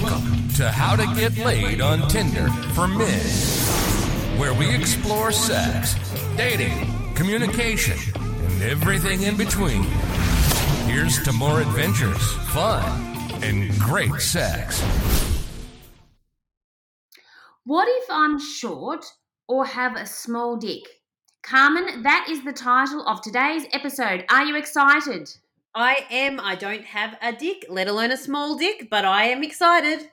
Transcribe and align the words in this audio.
Welcome 0.00 0.48
to 0.54 0.70
How 0.70 0.96
to 0.96 1.04
Get 1.20 1.36
Laid 1.36 1.82
on 1.82 2.08
Tinder 2.08 2.48
for 2.72 2.88
Men, 2.88 3.20
where 4.38 4.54
we 4.54 4.74
explore 4.74 5.32
sex, 5.32 5.96
dating, 6.34 6.88
communication, 7.14 7.98
and 8.16 8.62
everything 8.62 9.24
in 9.24 9.36
between. 9.36 9.82
Here's 10.86 11.22
to 11.24 11.32
more 11.32 11.60
adventures, 11.60 12.32
fun, 12.54 12.82
and 13.42 13.70
great 13.78 14.14
sex. 14.14 14.80
What 17.64 17.86
if 17.86 18.08
I'm 18.10 18.40
short 18.40 19.04
or 19.46 19.66
have 19.66 19.96
a 19.96 20.06
small 20.06 20.56
dick? 20.56 20.84
Carmen, 21.42 22.02
that 22.02 22.28
is 22.30 22.42
the 22.44 22.54
title 22.54 23.06
of 23.06 23.20
today's 23.20 23.66
episode. 23.74 24.24
Are 24.30 24.46
you 24.46 24.56
excited? 24.56 25.28
I 25.74 26.06
am. 26.10 26.38
I 26.38 26.54
don't 26.54 26.84
have 26.84 27.16
a 27.22 27.32
dick, 27.32 27.64
let 27.68 27.88
alone 27.88 28.10
a 28.10 28.16
small 28.16 28.56
dick, 28.56 28.88
but 28.90 29.06
I 29.06 29.24
am 29.24 29.42
excited. 29.42 30.10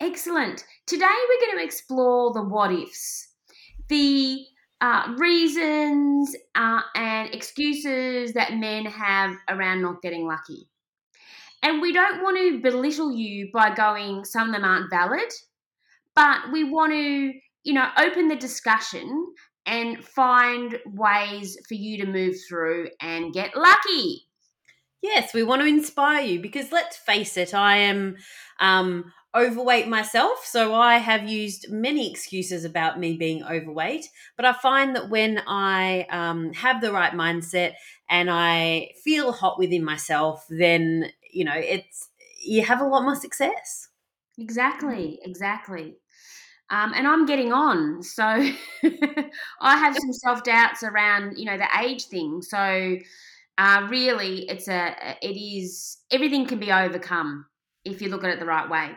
Excellent. 0.00 0.64
Today 0.86 1.04
we're 1.04 1.46
going 1.46 1.58
to 1.58 1.64
explore 1.64 2.32
the 2.32 2.42
what 2.42 2.72
ifs, 2.72 3.28
the 3.88 4.44
uh, 4.80 5.14
reasons 5.18 6.34
uh, 6.54 6.80
and 6.94 7.34
excuses 7.34 8.32
that 8.32 8.56
men 8.56 8.86
have 8.86 9.34
around 9.50 9.82
not 9.82 10.00
getting 10.00 10.26
lucky. 10.26 10.66
And 11.62 11.82
we 11.82 11.92
don't 11.92 12.22
want 12.22 12.38
to 12.38 12.60
belittle 12.62 13.12
you 13.12 13.50
by 13.52 13.74
going, 13.74 14.24
some 14.24 14.48
of 14.48 14.54
them 14.54 14.64
aren't 14.64 14.90
valid, 14.90 15.30
but 16.14 16.52
we 16.52 16.64
want 16.64 16.92
to, 16.92 17.32
you 17.64 17.72
know, 17.74 17.88
open 17.98 18.28
the 18.28 18.36
discussion 18.36 19.26
and 19.66 20.02
find 20.04 20.78
ways 20.86 21.58
for 21.68 21.74
you 21.74 21.98
to 21.98 22.10
move 22.10 22.36
through 22.48 22.88
and 23.00 23.34
get 23.34 23.56
lucky. 23.56 24.25
Yes, 25.02 25.32
we 25.34 25.42
want 25.42 25.62
to 25.62 25.68
inspire 25.68 26.22
you 26.24 26.40
because 26.40 26.72
let's 26.72 26.96
face 26.96 27.36
it, 27.36 27.54
I 27.54 27.76
am 27.78 28.16
um, 28.58 29.12
overweight 29.34 29.88
myself. 29.88 30.44
So 30.44 30.74
I 30.74 30.96
have 30.98 31.28
used 31.28 31.66
many 31.70 32.10
excuses 32.10 32.64
about 32.64 32.98
me 32.98 33.16
being 33.16 33.44
overweight. 33.44 34.06
But 34.36 34.46
I 34.46 34.52
find 34.54 34.96
that 34.96 35.08
when 35.10 35.42
I 35.46 36.06
um, 36.10 36.52
have 36.54 36.80
the 36.80 36.92
right 36.92 37.12
mindset 37.12 37.74
and 38.08 38.30
I 38.30 38.90
feel 39.04 39.32
hot 39.32 39.58
within 39.58 39.84
myself, 39.84 40.44
then, 40.48 41.10
you 41.32 41.44
know, 41.44 41.54
it's, 41.56 42.08
you 42.44 42.64
have 42.64 42.80
a 42.80 42.86
lot 42.86 43.02
more 43.02 43.16
success. 43.16 43.88
Exactly, 44.38 45.18
exactly. 45.22 45.96
Um, 46.70 46.92
and 46.96 47.06
I'm 47.06 47.26
getting 47.26 47.52
on, 47.52 48.02
so 48.02 48.24
I 49.60 49.76
have 49.78 49.96
some 49.96 50.12
self 50.12 50.42
doubts 50.44 50.82
around, 50.82 51.38
you 51.38 51.44
know, 51.44 51.56
the 51.56 51.68
age 51.80 52.06
thing. 52.06 52.42
So 52.42 52.96
uh, 53.58 53.86
really, 53.90 54.48
it's 54.48 54.68
a 54.68 55.16
it 55.22 55.36
is 55.38 55.98
everything 56.10 56.46
can 56.46 56.58
be 56.58 56.72
overcome 56.72 57.46
if 57.84 58.02
you 58.02 58.08
look 58.08 58.24
at 58.24 58.30
it 58.30 58.40
the 58.40 58.46
right 58.46 58.68
way. 58.68 58.90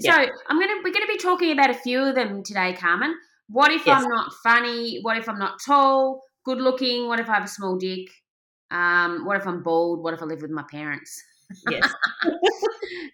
So 0.00 0.10
I'm 0.12 0.60
gonna 0.60 0.74
we're 0.82 0.92
gonna 0.92 1.06
be 1.06 1.16
talking 1.18 1.52
about 1.52 1.70
a 1.70 1.74
few 1.74 2.02
of 2.02 2.14
them 2.14 2.42
today, 2.42 2.74
Carmen. 2.74 3.14
What 3.48 3.70
if 3.72 3.86
Yes. 3.86 4.02
I'm 4.02 4.08
not 4.08 4.32
funny? 4.42 5.00
What 5.02 5.16
if 5.16 5.28
I'm 5.28 5.38
not 5.38 5.58
tall, 5.64 6.22
good 6.44 6.58
looking? 6.58 7.06
What 7.08 7.20
if 7.20 7.28
I 7.28 7.34
have 7.34 7.44
a 7.44 7.48
small 7.48 7.76
dick? 7.76 8.08
Um, 8.70 9.24
what 9.24 9.36
if 9.36 9.46
I'm 9.46 9.62
bald? 9.62 10.02
What 10.02 10.14
if 10.14 10.22
I 10.22 10.26
live 10.26 10.42
with 10.42 10.50
my 10.50 10.64
parents? 10.70 11.22
Yes. 11.66 11.84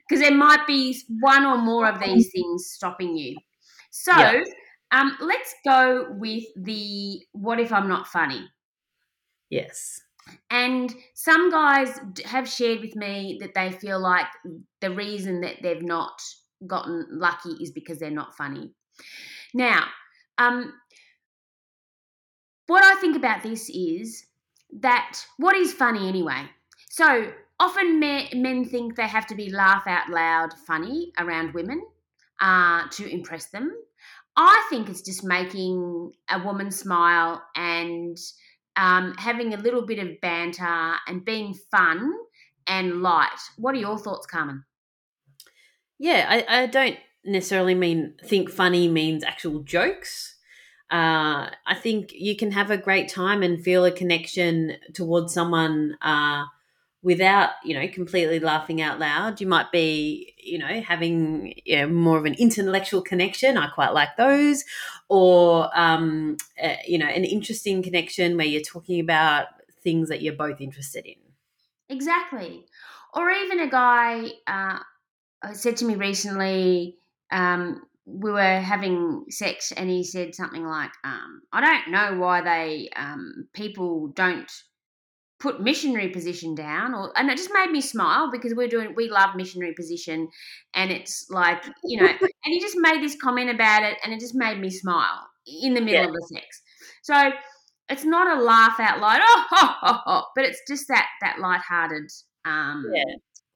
Because 0.08 0.22
there 0.22 0.36
might 0.36 0.66
be 0.66 0.96
one 1.20 1.44
or 1.44 1.56
more 1.58 1.86
of 1.86 2.00
these 2.00 2.30
things 2.32 2.70
stopping 2.72 3.16
you. 3.16 3.36
So 3.90 4.12
Yeah. 4.12 4.32
um, 4.90 5.16
let's 5.20 5.54
go 5.64 6.06
with 6.10 6.44
the 6.56 7.22
what 7.32 7.60
if 7.60 7.72
I'm 7.72 7.88
not 7.88 8.08
funny? 8.08 8.48
yes. 9.50 10.00
And 10.50 10.94
some 11.14 11.50
guys 11.50 11.98
have 12.24 12.48
shared 12.48 12.80
with 12.80 12.96
me 12.96 13.38
that 13.40 13.54
they 13.54 13.70
feel 13.70 14.00
like 14.00 14.26
the 14.80 14.90
reason 14.90 15.40
that 15.42 15.56
they've 15.62 15.82
not 15.82 16.20
gotten 16.66 17.06
lucky 17.10 17.50
is 17.60 17.70
because 17.70 17.98
they're 17.98 18.10
not 18.10 18.36
funny. 18.36 18.72
Now, 19.54 19.84
um, 20.38 20.72
what 22.66 22.84
I 22.84 23.00
think 23.00 23.16
about 23.16 23.42
this 23.42 23.68
is 23.70 24.26
that 24.80 25.18
what 25.38 25.56
is 25.56 25.72
funny 25.72 26.08
anyway? 26.08 26.44
So 26.90 27.32
often 27.58 27.98
men, 27.98 28.26
men 28.34 28.64
think 28.64 28.96
they 28.96 29.08
have 29.08 29.26
to 29.28 29.34
be 29.34 29.50
laugh 29.50 29.84
out 29.86 30.08
loud 30.08 30.54
funny 30.66 31.12
around 31.18 31.54
women 31.54 31.82
uh, 32.40 32.88
to 32.92 33.08
impress 33.08 33.46
them. 33.46 33.72
I 34.36 34.66
think 34.70 34.88
it's 34.88 35.02
just 35.02 35.24
making 35.24 36.12
a 36.30 36.42
woman 36.42 36.70
smile 36.70 37.42
and 37.56 38.16
um, 38.76 39.14
having 39.18 39.54
a 39.54 39.58
little 39.58 39.86
bit 39.86 39.98
of 39.98 40.20
banter 40.20 40.94
and 41.06 41.24
being 41.24 41.54
fun 41.70 42.12
and 42.66 43.02
light. 43.02 43.28
What 43.56 43.74
are 43.74 43.78
your 43.78 43.98
thoughts, 43.98 44.26
Carmen? 44.26 44.64
Yeah, 45.98 46.26
I, 46.28 46.62
I 46.62 46.66
don't 46.66 46.96
necessarily 47.24 47.74
mean 47.74 48.14
think 48.24 48.50
funny 48.50 48.88
means 48.88 49.24
actual 49.24 49.60
jokes. 49.60 50.36
Uh, 50.90 51.50
I 51.66 51.74
think 51.74 52.12
you 52.12 52.36
can 52.36 52.50
have 52.52 52.70
a 52.70 52.76
great 52.76 53.08
time 53.08 53.42
and 53.42 53.62
feel 53.62 53.84
a 53.84 53.92
connection 53.92 54.76
towards 54.92 55.32
someone 55.32 55.96
uh, 56.02 56.44
without, 57.02 57.50
you 57.64 57.74
know, 57.74 57.88
completely 57.88 58.40
laughing 58.40 58.82
out 58.82 58.98
loud. 58.98 59.40
You 59.40 59.46
might 59.46 59.72
be, 59.72 60.34
you 60.36 60.58
know, 60.58 60.80
having 60.82 61.54
you 61.64 61.78
know, 61.78 61.88
more 61.88 62.18
of 62.18 62.24
an 62.24 62.34
intellectual 62.34 63.02
connection. 63.02 63.56
I 63.56 63.68
quite 63.68 63.94
like 63.94 64.16
those, 64.16 64.64
or 65.08 65.70
um, 65.74 66.36
uh, 66.62 66.76
you 66.86 66.98
know, 66.98 67.06
an 67.06 67.24
interesting 67.24 67.82
connection 67.82 68.36
where 68.36 68.46
you're 68.46 68.60
talking 68.62 69.00
about 69.00 69.46
things 69.82 70.08
that 70.08 70.22
you're 70.22 70.34
both 70.34 70.60
interested 70.60 71.06
in. 71.06 71.16
Exactly. 71.88 72.66
Or 73.14 73.30
even 73.30 73.60
a 73.60 73.68
guy 73.68 74.30
uh, 74.46 74.78
said 75.52 75.76
to 75.78 75.84
me 75.84 75.96
recently, 75.96 76.96
um, 77.32 77.82
we 78.06 78.30
were 78.30 78.60
having 78.60 79.24
sex, 79.30 79.72
and 79.72 79.88
he 79.88 80.04
said 80.04 80.34
something 80.34 80.64
like, 80.64 80.90
um, 81.04 81.42
"I 81.52 81.60
don't 81.60 81.92
know 81.92 82.18
why 82.18 82.40
they 82.42 82.88
um, 82.96 83.48
people 83.52 84.08
don't." 84.08 84.50
Put 85.40 85.60
missionary 85.60 86.08
position 86.10 86.54
down 86.54 86.94
or 86.94 87.12
and 87.18 87.30
it 87.30 87.36
just 87.36 87.50
made 87.52 87.70
me 87.70 87.80
smile 87.80 88.30
because 88.30 88.54
we're 88.54 88.68
doing 88.68 88.94
we 88.94 89.08
love 89.10 89.34
missionary 89.34 89.72
position 89.74 90.28
and 90.74 90.90
it's 90.90 91.26
like 91.30 91.64
you 91.84 92.00
know 92.00 92.06
and 92.20 92.28
he 92.44 92.60
just 92.60 92.76
made 92.78 93.02
this 93.02 93.16
comment 93.16 93.50
about 93.50 93.82
it 93.82 93.96
and 94.04 94.12
it 94.12 94.20
just 94.20 94.34
made 94.34 94.60
me 94.60 94.70
smile 94.70 95.26
in 95.62 95.74
the 95.74 95.80
middle 95.80 96.02
Yeah. 96.02 96.08
of 96.08 96.14
the 96.14 96.26
sex 96.34 96.62
so 97.02 97.30
it's 97.88 98.04
not 98.04 98.38
a 98.38 98.42
laugh 98.42 98.78
out 98.78 99.00
loud 99.00 99.20
oh 99.22 99.44
ho, 99.50 99.66
ho, 99.80 99.92
ho, 100.04 100.22
but 100.36 100.44
it's 100.44 100.60
just 100.68 100.86
that 100.88 101.08
that 101.22 101.40
lighthearted 101.40 102.10
um 102.44 102.84
Yeah. 102.94 103.04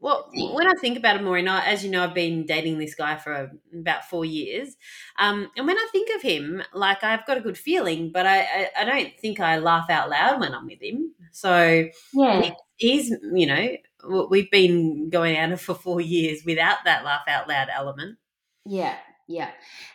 Well, 0.00 0.28
when 0.52 0.66
I 0.66 0.74
think 0.82 0.98
about 0.98 1.16
it 1.16 1.22
more, 1.22 1.38
and 1.38 1.48
I, 1.48 1.64
as 1.64 1.82
you 1.82 1.90
know, 1.90 2.04
I've 2.04 2.12
been 2.12 2.44
dating 2.44 2.78
this 2.78 2.94
guy 2.94 3.16
for 3.16 3.50
about 3.72 4.04
four 4.04 4.26
years. 4.26 4.76
Um, 5.18 5.48
and 5.56 5.66
when 5.66 5.78
I 5.78 5.88
think 5.92 6.10
of 6.14 6.20
him, 6.20 6.62
like 6.74 7.02
I've 7.02 7.24
got 7.24 7.38
a 7.38 7.40
good 7.40 7.56
feeling, 7.56 8.12
but 8.12 8.26
I, 8.26 8.40
I, 8.40 8.70
I 8.80 8.84
don't 8.84 9.18
think 9.18 9.40
I 9.40 9.56
laugh 9.58 9.88
out 9.88 10.10
loud 10.10 10.40
when 10.40 10.52
I'm 10.54 10.66
with 10.66 10.82
him. 10.82 11.14
So 11.34 11.88
yeah 12.14 12.54
he's, 12.76 13.10
you 13.32 13.46
know, 13.46 14.26
we've 14.30 14.50
been 14.50 15.10
going 15.10 15.36
at 15.36 15.52
it 15.52 15.60
for 15.60 15.74
four 15.74 16.00
years 16.00 16.42
without 16.44 16.78
that 16.84 17.04
laugh 17.04 17.22
out 17.28 17.48
loud 17.48 17.68
element. 17.72 18.18
Yeah, 18.66 18.96
yeah. 19.28 19.50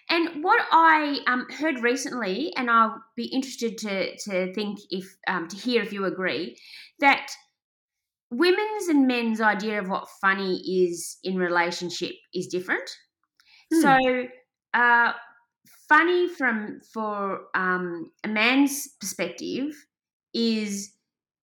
And 0.09 0.43
what 0.43 0.61
I 0.71 1.19
um, 1.27 1.47
heard 1.49 1.81
recently, 1.81 2.53
and 2.55 2.69
I'll 2.69 3.01
be 3.15 3.25
interested 3.25 3.77
to 3.79 4.17
to 4.17 4.53
think 4.53 4.79
if 4.89 5.05
um, 5.27 5.47
to 5.47 5.55
hear 5.55 5.81
if 5.81 5.93
you 5.93 6.05
agree, 6.05 6.57
that 6.99 7.31
women's 8.31 8.87
and 8.89 9.07
men's 9.07 9.41
idea 9.41 9.79
of 9.79 9.89
what 9.89 10.07
funny 10.21 10.57
is 10.83 11.17
in 11.23 11.37
relationship 11.37 12.13
is 12.33 12.47
different. 12.47 12.89
Hmm. 13.73 13.81
So, 13.81 14.23
uh, 14.73 15.13
funny 15.87 16.27
from 16.27 16.79
for 16.93 17.41
um, 17.55 18.11
a 18.23 18.27
man's 18.27 18.87
perspective 18.99 19.73
is, 20.33 20.91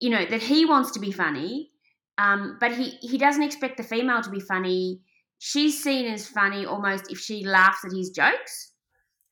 you 0.01 0.11
know, 0.11 0.25
that 0.27 0.43
he 0.43 0.65
wants 0.67 0.93
to 0.93 1.01
be 1.01 1.13
funny, 1.13 1.71
um, 2.19 2.57
but 2.61 2.73
he 2.73 2.91
he 3.01 3.19
doesn't 3.19 3.43
expect 3.43 3.77
the 3.77 3.83
female 3.83 4.23
to 4.23 4.31
be 4.31 4.41
funny. 4.41 5.01
She's 5.39 5.83
seen 5.83 6.07
as 6.13 6.27
funny 6.29 6.65
almost 6.67 7.11
if 7.13 7.19
she 7.19 7.45
laughs 7.45 7.85
at 7.85 7.93
his 7.93 8.11
jokes, 8.11 8.73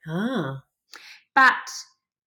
Ah, 0.06 0.65
but 1.35 1.71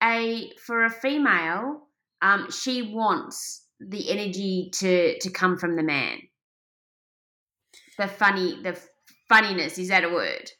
a 0.03 0.51
for 0.65 0.85
a 0.85 0.89
female, 0.89 1.87
um, 2.21 2.49
she 2.51 2.93
wants 2.93 3.65
the 3.79 4.09
energy 4.11 4.69
to 4.75 5.17
to 5.19 5.29
come 5.31 5.57
from 5.57 5.75
the 5.75 5.83
man. 5.83 6.19
The 7.97 8.07
funny, 8.07 8.61
the 8.63 8.81
funniness 9.27 9.77
is 9.77 9.89
that 9.89 10.03
a 10.03 10.09
word? 10.09 10.51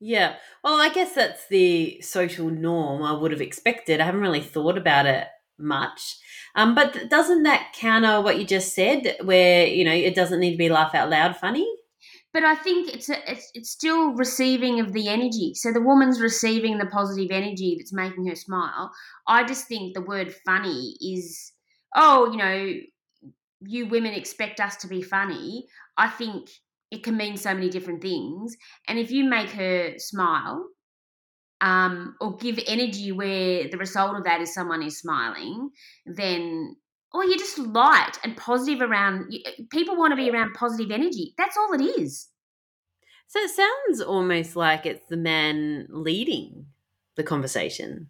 yeah. 0.00 0.36
Well, 0.62 0.80
I 0.80 0.90
guess 0.90 1.14
that's 1.14 1.46
the 1.48 2.00
social 2.02 2.50
norm 2.50 3.02
I 3.02 3.12
would 3.12 3.30
have 3.30 3.40
expected. 3.40 4.00
I 4.00 4.04
haven't 4.04 4.20
really 4.20 4.40
thought 4.42 4.76
about 4.76 5.06
it 5.06 5.26
much. 5.58 6.18
Um, 6.56 6.74
but 6.74 7.08
doesn't 7.08 7.44
that 7.44 7.72
counter 7.74 8.20
what 8.20 8.38
you 8.38 8.44
just 8.44 8.74
said, 8.74 9.16
where 9.22 9.66
you 9.66 9.84
know 9.84 9.92
it 9.92 10.14
doesn't 10.14 10.40
need 10.40 10.52
to 10.52 10.58
be 10.58 10.68
laugh 10.68 10.94
out 10.94 11.10
loud 11.10 11.36
funny? 11.36 11.66
but 12.36 12.44
I 12.44 12.54
think 12.54 12.92
it's 12.92 13.08
a, 13.08 13.32
it's 13.32 13.50
it's 13.54 13.70
still 13.70 14.12
receiving 14.12 14.78
of 14.78 14.92
the 14.92 15.08
energy. 15.08 15.54
So 15.54 15.72
the 15.72 15.80
woman's 15.80 16.20
receiving 16.20 16.76
the 16.76 16.84
positive 16.84 17.30
energy 17.30 17.76
that's 17.78 17.94
making 17.94 18.26
her 18.26 18.34
smile. 18.34 18.90
I 19.26 19.42
just 19.44 19.66
think 19.68 19.94
the 19.94 20.02
word 20.02 20.34
funny 20.44 20.98
is 21.00 21.52
oh, 21.94 22.30
you 22.30 22.36
know, 22.36 22.74
you 23.62 23.86
women 23.86 24.12
expect 24.12 24.60
us 24.60 24.76
to 24.76 24.86
be 24.86 25.00
funny. 25.00 25.66
I 25.96 26.10
think 26.10 26.50
it 26.90 27.02
can 27.02 27.16
mean 27.16 27.38
so 27.38 27.54
many 27.54 27.70
different 27.70 28.02
things. 28.02 28.54
And 28.86 28.98
if 28.98 29.10
you 29.10 29.24
make 29.24 29.48
her 29.52 29.94
smile, 29.96 30.68
um, 31.60 32.16
or 32.20 32.36
give 32.36 32.58
energy 32.66 33.12
where 33.12 33.68
the 33.68 33.78
result 33.78 34.16
of 34.16 34.24
that 34.24 34.40
is 34.40 34.52
someone 34.52 34.82
is 34.82 34.98
smiling, 34.98 35.70
then 36.04 36.76
or 37.12 37.24
you're 37.24 37.38
just 37.38 37.58
light 37.58 38.18
and 38.24 38.36
positive 38.36 38.82
around 38.82 39.32
people 39.70 39.96
want 39.96 40.12
to 40.12 40.16
be 40.16 40.30
around 40.30 40.54
positive 40.54 40.90
energy. 40.90 41.34
That's 41.38 41.56
all 41.56 41.72
it 41.72 41.82
is. 41.82 42.28
So 43.28 43.40
it 43.40 43.50
sounds 43.50 44.00
almost 44.00 44.54
like 44.54 44.86
it's 44.86 45.06
the 45.08 45.16
man 45.16 45.86
leading 45.90 46.66
the 47.16 47.22
conversation. 47.22 48.08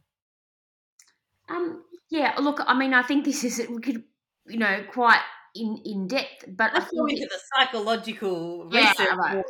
Um 1.49 1.85
yeah, 2.11 2.35
look, 2.41 2.61
I 2.67 2.77
mean 2.77 2.95
I 2.95 3.03
think 3.03 3.25
this 3.25 3.45
is 3.45 3.65
we 3.69 3.81
could 3.81 4.03
you 4.47 4.59
know 4.59 4.83
quite 4.91 5.21
in 5.55 5.81
in 5.85 6.09
depth, 6.09 6.45
but 6.49 6.73
Let's 6.75 6.91
go 6.91 7.07
into 7.07 7.27
the 7.27 7.39
psychological 7.55 8.69
yeah, 8.73 8.91
research. 8.91 9.17
Right. 9.17 9.45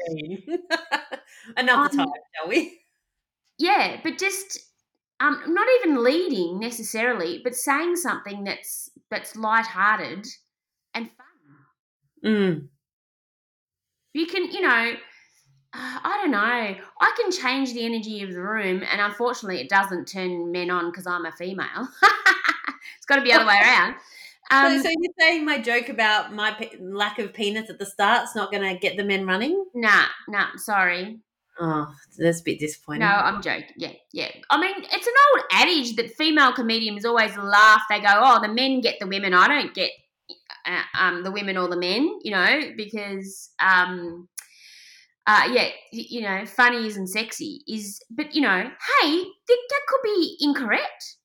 Another 1.56 1.82
um, 1.82 1.88
time, 1.88 2.08
shall 2.34 2.48
we? 2.48 2.80
Yeah, 3.58 4.00
but 4.02 4.18
just 4.18 4.58
um, 5.20 5.42
not 5.48 5.66
even 5.80 6.02
leading 6.02 6.58
necessarily, 6.58 7.40
but 7.42 7.54
saying 7.54 7.96
something 7.96 8.44
that's 8.44 8.90
that's 9.10 9.36
light-hearted 9.36 10.26
and 10.94 11.10
fun. 11.16 11.26
Mm. 12.24 12.68
You 14.12 14.26
can, 14.26 14.50
you 14.50 14.62
know, 14.62 14.94
I 15.72 16.18
don't 16.22 16.30
know. 16.30 16.38
I 16.38 17.16
can 17.20 17.30
change 17.30 17.72
the 17.74 17.84
energy 17.84 18.22
of 18.22 18.32
the 18.32 18.40
room, 18.40 18.82
and 18.90 19.00
unfortunately, 19.00 19.60
it 19.60 19.68
doesn't 19.68 20.06
turn 20.06 20.52
men 20.52 20.70
on 20.70 20.90
because 20.90 21.06
I'm 21.06 21.26
a 21.26 21.32
female. 21.32 21.88
it's 22.96 23.06
got 23.06 23.16
to 23.16 23.22
be 23.22 23.30
the 23.30 23.36
other 23.36 23.46
way 23.46 23.60
around. 23.62 23.94
Um, 24.48 24.76
so, 24.76 24.84
so, 24.84 24.90
you're 24.90 25.12
saying 25.18 25.44
my 25.44 25.58
joke 25.58 25.88
about 25.88 26.32
my 26.32 26.52
pe- 26.52 26.78
lack 26.80 27.18
of 27.18 27.34
penis 27.34 27.68
at 27.68 27.80
the 27.80 27.84
start's 27.84 28.36
not 28.36 28.52
going 28.52 28.62
to 28.62 28.78
get 28.78 28.96
the 28.96 29.02
men 29.02 29.26
running? 29.26 29.64
Nah, 29.74 30.04
nah. 30.28 30.54
Sorry. 30.54 31.18
Oh, 31.58 31.86
that's 32.18 32.40
a 32.40 32.44
bit 32.44 32.58
disappointing. 32.58 33.00
No, 33.00 33.06
I'm 33.06 33.40
joking. 33.40 33.64
Yeah, 33.76 33.92
yeah. 34.12 34.28
I 34.50 34.60
mean, 34.60 34.74
it's 34.76 35.06
an 35.06 35.12
old 35.34 35.44
adage 35.52 35.96
that 35.96 36.10
female 36.10 36.52
comedians 36.52 37.04
always 37.04 37.36
laugh. 37.36 37.82
They 37.88 38.00
go, 38.00 38.08
"Oh, 38.12 38.40
the 38.42 38.52
men 38.52 38.80
get 38.80 38.96
the 39.00 39.06
women. 39.06 39.32
I 39.32 39.48
don't 39.48 39.74
get 39.74 39.90
uh, 40.66 40.82
um, 40.98 41.22
the 41.22 41.30
women 41.30 41.56
or 41.56 41.68
the 41.68 41.78
men." 41.78 42.18
You 42.22 42.32
know, 42.32 42.60
because 42.76 43.50
um, 43.58 44.28
uh, 45.26 45.48
yeah, 45.50 45.68
you 45.92 46.20
know, 46.20 46.44
funny 46.44 46.86
isn't 46.86 47.08
sexy. 47.08 47.62
Is 47.66 48.00
but 48.10 48.34
you 48.34 48.42
know, 48.42 48.70
hey, 49.00 49.24
that 49.48 49.80
could 49.88 50.02
be 50.04 50.36
incorrect. 50.40 51.16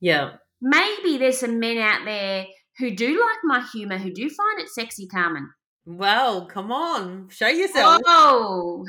Yeah. 0.00 0.36
Maybe 0.62 1.18
there's 1.18 1.40
some 1.40 1.58
men 1.58 1.78
out 1.78 2.04
there 2.04 2.46
who 2.78 2.90
do 2.90 3.08
like 3.08 3.38
my 3.44 3.66
humor, 3.72 3.98
who 3.98 4.12
do 4.12 4.28
find 4.28 4.60
it 4.60 4.68
sexy, 4.68 5.06
Carmen. 5.06 5.50
Well, 5.86 6.46
come 6.46 6.70
on, 6.70 7.28
show 7.30 7.48
yourself. 7.48 8.02
Oh. 8.06 8.86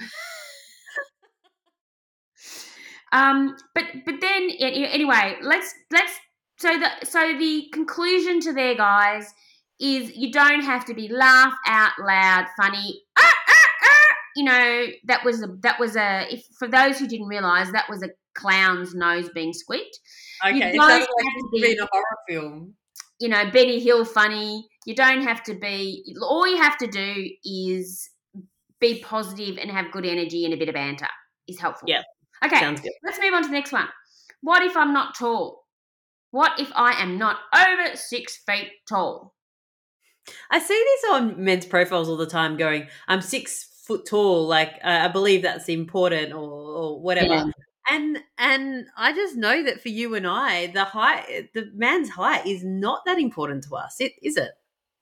Um, 3.12 3.56
but 3.76 3.84
but 4.06 4.22
then 4.22 4.50
anyway, 4.60 5.38
let's 5.42 5.74
let's 5.92 6.14
so 6.58 6.78
the 6.78 7.06
so 7.06 7.38
the 7.38 7.68
conclusion 7.74 8.40
to 8.42 8.54
there, 8.54 8.76
guys, 8.76 9.34
is 9.80 10.16
you 10.16 10.32
don't 10.32 10.62
have 10.62 10.86
to 10.86 10.94
be 10.94 11.08
laugh 11.08 11.54
out 11.68 11.92
loud 12.00 12.46
funny. 12.56 13.02
Ah, 13.18 13.34
ah, 13.50 13.66
ah. 13.84 14.16
You 14.36 14.44
know 14.46 14.86
that 15.06 15.26
was 15.26 15.44
a 15.44 15.48
that 15.62 15.80
was 15.80 15.96
a 15.96 16.28
if 16.32 16.46
for 16.58 16.68
those 16.68 17.00
who 17.00 17.08
didn't 17.08 17.28
realize 17.28 17.72
that 17.72 17.90
was 17.90 18.04
a 18.04 18.10
clown's 18.36 18.94
nose 18.94 19.30
being 19.34 19.54
squeaked. 19.54 20.00
Okay, 20.46 20.56
you 20.56 20.80
don't 20.80 20.88
like 20.88 21.02
have 21.02 21.08
to 21.08 21.50
be 21.54 21.78
a 21.78 21.88
horror 21.92 22.18
film. 22.30 22.76
You 23.20 23.30
know, 23.30 23.50
Benny 23.52 23.80
Hill 23.80 24.06
funny. 24.06 24.68
You 24.86 24.96
don't 24.96 25.22
have 25.24 25.44
to 25.44 25.54
be. 25.54 26.16
All 26.22 26.48
you 26.48 26.58
have 26.58 26.78
to 26.78 26.88
do 26.88 27.30
is 27.44 28.10
be 28.80 29.00
positive 29.00 29.58
and 29.58 29.70
have 29.70 29.92
good 29.92 30.06
energy 30.06 30.46
and 30.46 30.54
a 30.54 30.58
bit 30.58 30.70
of 30.70 30.74
banter 30.74 31.08
is 31.48 31.60
helpful. 31.60 31.88
Yeah. 31.88 32.02
Okay, 32.44 32.60
Sounds 32.60 32.82
good. 32.82 32.92
let's 33.04 33.20
move 33.20 33.34
on 33.34 33.44
to 33.44 33.48
the 33.48 33.54
next 33.54 33.72
one. 33.72 33.88
What 34.42 34.64
if 34.64 34.76
I'm 34.76 34.94
not 34.94 35.16
tall? 35.16 35.66
What 36.32 36.60
if 36.60 36.72
I 36.76 36.94
am 36.94 37.18
not 37.18 37.38
over 37.56 37.96
six 37.96 38.38
feet 38.48 38.70
tall? 38.88 39.34
I 40.50 40.60
see 40.60 40.74
this 40.86 41.12
on 41.12 41.44
men's 41.44 41.66
profiles 41.66 42.08
all 42.08 42.18
the 42.18 42.26
time 42.26 42.58
going, 42.58 42.88
I'm 43.08 43.22
six 43.22 43.84
foot 43.86 44.06
tall, 44.06 44.48
like 44.48 44.74
uh, 44.84 45.00
I 45.04 45.08
believe 45.10 45.42
that's 45.42 45.68
important 45.70 46.34
or, 46.34 46.40
or 46.40 47.02
whatever. 47.02 47.34
Yeah. 47.34 47.46
And 47.90 48.20
and 48.38 48.86
I 48.96 49.12
just 49.14 49.36
know 49.36 49.64
that 49.64 49.82
for 49.82 49.90
you 49.90 50.16
and 50.16 50.26
I, 50.28 50.68
the 50.68 50.86
height 50.86 51.50
the 51.54 51.70
man's 51.74 52.10
height 52.10 52.46
is 52.46 52.64
not 52.64 53.02
that 53.06 53.20
important 53.20 53.64
to 53.66 53.76
us, 53.76 53.98
it 54.00 54.14
is 54.22 54.38
it? 54.38 54.52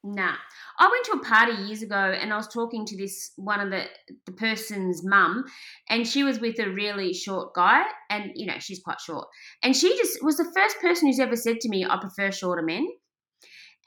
Nah. 0.03 0.33
I 0.79 0.87
went 0.87 1.05
to 1.05 1.11
a 1.11 1.23
party 1.23 1.63
years 1.63 1.81
ago 1.81 1.95
and 1.95 2.31
I 2.31 2.37
was 2.37 2.47
talking 2.47 2.85
to 2.85 2.97
this 2.97 3.33
one 3.35 3.59
of 3.59 3.69
the 3.69 3.83
the 4.25 4.31
person's 4.31 5.05
mum 5.05 5.43
and 5.89 6.07
she 6.07 6.23
was 6.23 6.39
with 6.39 6.57
a 6.59 6.69
really 6.69 7.13
short 7.13 7.53
guy 7.53 7.83
and 8.09 8.31
you 8.35 8.45
know 8.45 8.59
she's 8.59 8.79
quite 8.79 9.01
short. 9.01 9.27
And 9.61 9.75
she 9.75 9.95
just 9.97 10.23
was 10.23 10.37
the 10.37 10.49
first 10.55 10.79
person 10.79 11.07
who's 11.07 11.19
ever 11.19 11.35
said 11.35 11.59
to 11.61 11.69
me 11.69 11.85
I 11.85 11.97
prefer 11.99 12.31
shorter 12.31 12.61
men. 12.61 12.87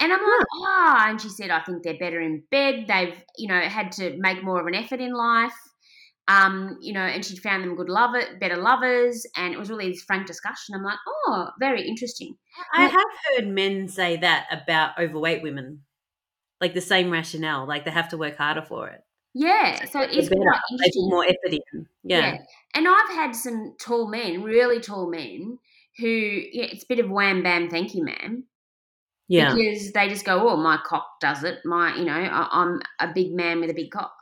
And 0.00 0.12
I'm 0.12 0.20
like 0.20 0.46
ah 0.56 1.06
oh. 1.06 1.10
and 1.10 1.20
she 1.20 1.30
said 1.30 1.50
I 1.50 1.62
think 1.62 1.82
they're 1.82 1.98
better 1.98 2.20
in 2.20 2.42
bed. 2.50 2.84
They've 2.88 3.16
you 3.38 3.48
know 3.48 3.60
had 3.60 3.92
to 3.92 4.14
make 4.18 4.44
more 4.44 4.60
of 4.60 4.66
an 4.66 4.74
effort 4.74 5.00
in 5.00 5.14
life. 5.14 5.56
Um 6.28 6.76
you 6.82 6.92
know 6.92 7.00
and 7.00 7.24
she 7.24 7.38
found 7.38 7.64
them 7.64 7.74
good 7.74 7.88
lover 7.88 8.22
better 8.38 8.56
lovers 8.56 9.24
and 9.38 9.54
it 9.54 9.58
was 9.58 9.70
really 9.70 9.88
this 9.88 10.02
frank 10.02 10.26
discussion. 10.26 10.74
I'm 10.74 10.84
like 10.84 10.98
oh 11.06 11.48
very 11.58 11.88
interesting. 11.88 12.36
I 12.74 12.82
have 12.82 13.38
heard 13.38 13.48
men 13.48 13.88
say 13.88 14.18
that 14.18 14.44
about 14.52 14.98
overweight 14.98 15.42
women 15.42 15.80
like 16.62 16.72
the 16.74 16.80
same 16.80 17.10
rationale. 17.10 17.66
Like 17.66 17.84
they 17.84 17.90
have 17.90 18.08
to 18.10 18.16
work 18.16 18.38
harder 18.38 18.62
for 18.62 18.88
it. 18.88 19.04
Yeah, 19.34 19.84
so 19.86 20.00
it's 20.00 20.28
quite 20.28 20.40
interesting. 20.70 21.08
more 21.08 21.24
effort 21.24 21.52
in. 21.52 21.86
Yeah. 22.04 22.18
yeah. 22.18 22.38
and 22.74 22.86
I've 22.86 23.10
had 23.10 23.34
some 23.34 23.74
tall 23.80 24.08
men, 24.08 24.42
really 24.42 24.78
tall 24.78 25.10
men, 25.10 25.58
who 25.98 26.06
yeah, 26.06 26.66
it's 26.70 26.84
a 26.84 26.86
bit 26.86 27.00
of 27.00 27.10
wham 27.10 27.42
bam, 27.42 27.68
thank 27.68 27.94
you, 27.94 28.04
ma'am. 28.04 28.44
Yeah, 29.28 29.54
because 29.54 29.92
they 29.92 30.08
just 30.08 30.24
go, 30.24 30.48
"Oh, 30.48 30.56
my 30.56 30.78
cock 30.84 31.06
does 31.20 31.42
it." 31.44 31.60
My, 31.64 31.96
you 31.96 32.04
know, 32.04 32.12
I, 32.12 32.62
am 32.62 32.80
a 33.00 33.08
big 33.12 33.32
man 33.34 33.60
with 33.60 33.70
a 33.70 33.74
big 33.74 33.90
cock. 33.90 34.14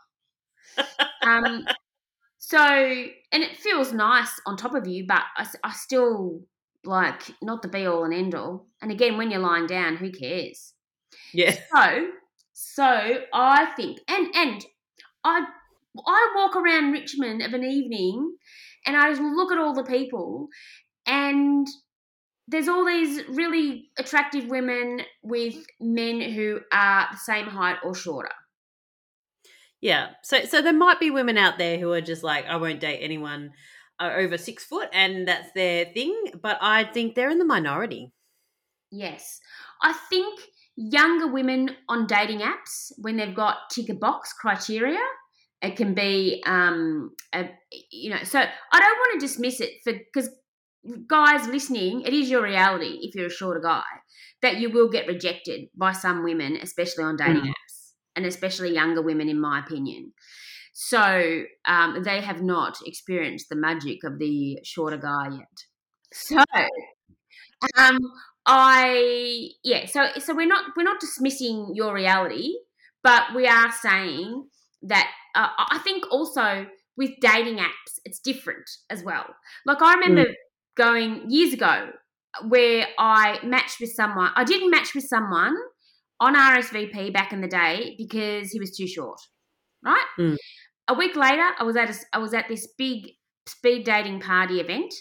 um, 1.22 1.66
so 2.38 2.58
and 2.58 3.42
it 3.42 3.56
feels 3.56 3.92
nice 3.92 4.40
on 4.46 4.56
top 4.56 4.74
of 4.74 4.86
you, 4.86 5.06
but 5.06 5.22
I, 5.36 5.46
I 5.64 5.72
still 5.72 6.42
like 6.84 7.22
not 7.42 7.62
the 7.62 7.68
be 7.68 7.84
all 7.86 8.04
and 8.04 8.14
end 8.14 8.34
all. 8.34 8.68
And 8.80 8.92
again, 8.92 9.16
when 9.18 9.30
you're 9.30 9.40
lying 9.40 9.66
down, 9.66 9.96
who 9.96 10.12
cares? 10.12 10.74
Yeah. 11.32 11.56
So 11.74 12.10
so 12.62 12.84
I 13.32 13.72
think, 13.74 14.00
and 14.06 14.28
and 14.34 14.66
I 15.24 15.46
I 16.06 16.32
walk 16.36 16.56
around 16.56 16.92
Richmond 16.92 17.40
of 17.40 17.54
an 17.54 17.64
evening, 17.64 18.36
and 18.86 18.96
I 18.96 19.08
just 19.08 19.22
look 19.22 19.50
at 19.50 19.58
all 19.58 19.72
the 19.72 19.82
people, 19.82 20.48
and 21.06 21.66
there's 22.46 22.68
all 22.68 22.84
these 22.84 23.26
really 23.28 23.88
attractive 23.98 24.46
women 24.48 25.00
with 25.22 25.56
men 25.80 26.20
who 26.20 26.60
are 26.70 27.08
the 27.10 27.16
same 27.16 27.46
height 27.46 27.78
or 27.82 27.94
shorter. 27.94 28.34
Yeah, 29.80 30.08
so 30.22 30.44
so 30.44 30.60
there 30.60 30.74
might 30.74 31.00
be 31.00 31.10
women 31.10 31.38
out 31.38 31.56
there 31.56 31.78
who 31.78 31.90
are 31.92 32.02
just 32.02 32.22
like, 32.22 32.44
I 32.44 32.56
won't 32.56 32.80
date 32.80 32.98
anyone 33.00 33.52
uh, 33.98 34.12
over 34.16 34.36
six 34.36 34.64
foot, 34.64 34.90
and 34.92 35.26
that's 35.26 35.50
their 35.52 35.86
thing. 35.86 36.14
But 36.42 36.58
I 36.60 36.84
think 36.84 37.14
they're 37.14 37.30
in 37.30 37.38
the 37.38 37.44
minority. 37.46 38.12
Yes, 38.90 39.40
I 39.82 39.94
think 40.10 40.40
younger 40.80 41.26
women 41.26 41.70
on 41.90 42.06
dating 42.06 42.40
apps 42.40 42.90
when 42.96 43.16
they've 43.16 43.34
got 43.34 43.68
tick 43.70 43.90
a 43.90 43.94
box 43.94 44.32
criteria 44.32 44.98
it 45.60 45.76
can 45.76 45.92
be 45.92 46.42
um 46.46 47.10
a, 47.34 47.50
you 47.92 48.08
know 48.08 48.22
so 48.22 48.38
i 48.38 48.80
don't 48.80 48.98
want 48.98 49.20
to 49.20 49.26
dismiss 49.26 49.60
it 49.60 49.72
for 49.84 49.92
because 49.92 50.30
guys 51.06 51.46
listening 51.48 52.00
it 52.00 52.14
is 52.14 52.30
your 52.30 52.42
reality 52.42 52.98
if 53.02 53.14
you're 53.14 53.26
a 53.26 53.30
shorter 53.30 53.60
guy 53.60 53.82
that 54.40 54.56
you 54.56 54.70
will 54.70 54.88
get 54.88 55.06
rejected 55.06 55.68
by 55.76 55.92
some 55.92 56.24
women 56.24 56.56
especially 56.56 57.04
on 57.04 57.14
dating 57.14 57.42
mm. 57.42 57.48
apps 57.48 57.92
and 58.16 58.24
especially 58.24 58.72
younger 58.72 59.02
women 59.02 59.28
in 59.28 59.38
my 59.38 59.60
opinion 59.60 60.12
so 60.72 61.42
um, 61.66 62.02
they 62.04 62.22
have 62.22 62.42
not 62.42 62.78
experienced 62.86 63.50
the 63.50 63.56
magic 63.56 64.02
of 64.02 64.18
the 64.18 64.58
shorter 64.64 64.96
guy 64.96 65.28
yet 65.30 65.58
so 66.10 66.42
um, 67.76 67.98
I 68.46 69.48
yeah, 69.62 69.86
so 69.86 70.06
so 70.18 70.34
we're 70.34 70.46
not 70.46 70.72
we're 70.76 70.82
not 70.82 71.00
dismissing 71.00 71.72
your 71.74 71.94
reality, 71.94 72.54
but 73.02 73.34
we 73.34 73.46
are 73.46 73.70
saying 73.72 74.46
that 74.82 75.10
uh, 75.34 75.48
I 75.58 75.78
think 75.78 76.04
also 76.10 76.66
with 76.96 77.10
dating 77.20 77.58
apps 77.58 77.98
it's 78.04 78.18
different 78.18 78.68
as 78.88 79.02
well. 79.04 79.26
Like 79.66 79.82
I 79.82 79.94
remember 79.94 80.30
mm. 80.30 80.34
going 80.76 81.24
years 81.28 81.52
ago 81.52 81.90
where 82.48 82.86
I 82.98 83.38
matched 83.44 83.80
with 83.80 83.90
someone. 83.90 84.30
I 84.34 84.44
didn't 84.44 84.70
match 84.70 84.94
with 84.94 85.04
someone 85.04 85.54
on 86.20 86.34
RSVP 86.34 87.12
back 87.12 87.32
in 87.32 87.40
the 87.40 87.48
day 87.48 87.94
because 87.98 88.50
he 88.50 88.60
was 88.60 88.76
too 88.76 88.86
short. 88.86 89.20
Right? 89.84 90.04
Mm. 90.18 90.36
A 90.88 90.94
week 90.94 91.16
later, 91.16 91.50
I 91.58 91.64
was 91.64 91.76
at 91.76 91.90
a, 91.90 91.94
I 92.12 92.18
was 92.18 92.34
at 92.34 92.48
this 92.48 92.68
big 92.76 93.10
speed 93.46 93.84
dating 93.84 94.20
party 94.20 94.60
event 94.60 94.92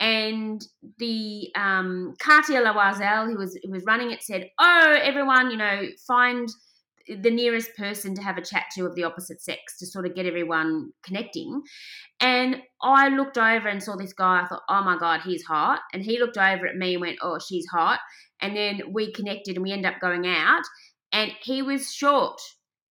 and 0.00 0.64
the 0.98 1.50
um, 1.54 2.14
Cartier 2.20 2.64
Loisel, 2.64 3.26
who 3.26 3.38
was 3.38 3.58
who 3.62 3.70
was 3.70 3.84
running 3.84 4.10
it, 4.10 4.22
said, 4.22 4.50
"Oh, 4.58 4.98
everyone, 5.00 5.50
you 5.50 5.56
know, 5.56 5.82
find 6.06 6.48
the 7.08 7.30
nearest 7.30 7.76
person 7.76 8.14
to 8.14 8.22
have 8.22 8.38
a 8.38 8.42
chat 8.42 8.64
to 8.72 8.86
of 8.86 8.94
the 8.94 9.04
opposite 9.04 9.42
sex 9.42 9.78
to 9.78 9.86
sort 9.86 10.06
of 10.06 10.14
get 10.14 10.26
everyone 10.26 10.90
connecting. 11.04 11.62
And 12.20 12.62
I 12.82 13.08
looked 13.08 13.38
over 13.38 13.68
and 13.68 13.82
saw 13.82 13.96
this 13.96 14.12
guy. 14.12 14.42
I 14.42 14.46
thought, 14.46 14.62
oh 14.68 14.82
my 14.84 14.98
God, 14.98 15.20
he's 15.22 15.42
hot. 15.42 15.80
And 15.92 16.02
he 16.02 16.18
looked 16.18 16.36
over 16.36 16.66
at 16.66 16.76
me 16.76 16.94
and 16.94 17.00
went, 17.00 17.18
oh, 17.22 17.38
she's 17.38 17.66
hot. 17.66 18.00
And 18.40 18.56
then 18.56 18.82
we 18.92 19.12
connected 19.12 19.56
and 19.56 19.64
we 19.64 19.72
end 19.72 19.86
up 19.86 20.00
going 20.00 20.26
out. 20.26 20.62
And 21.12 21.32
he 21.42 21.62
was 21.62 21.92
short. 21.92 22.40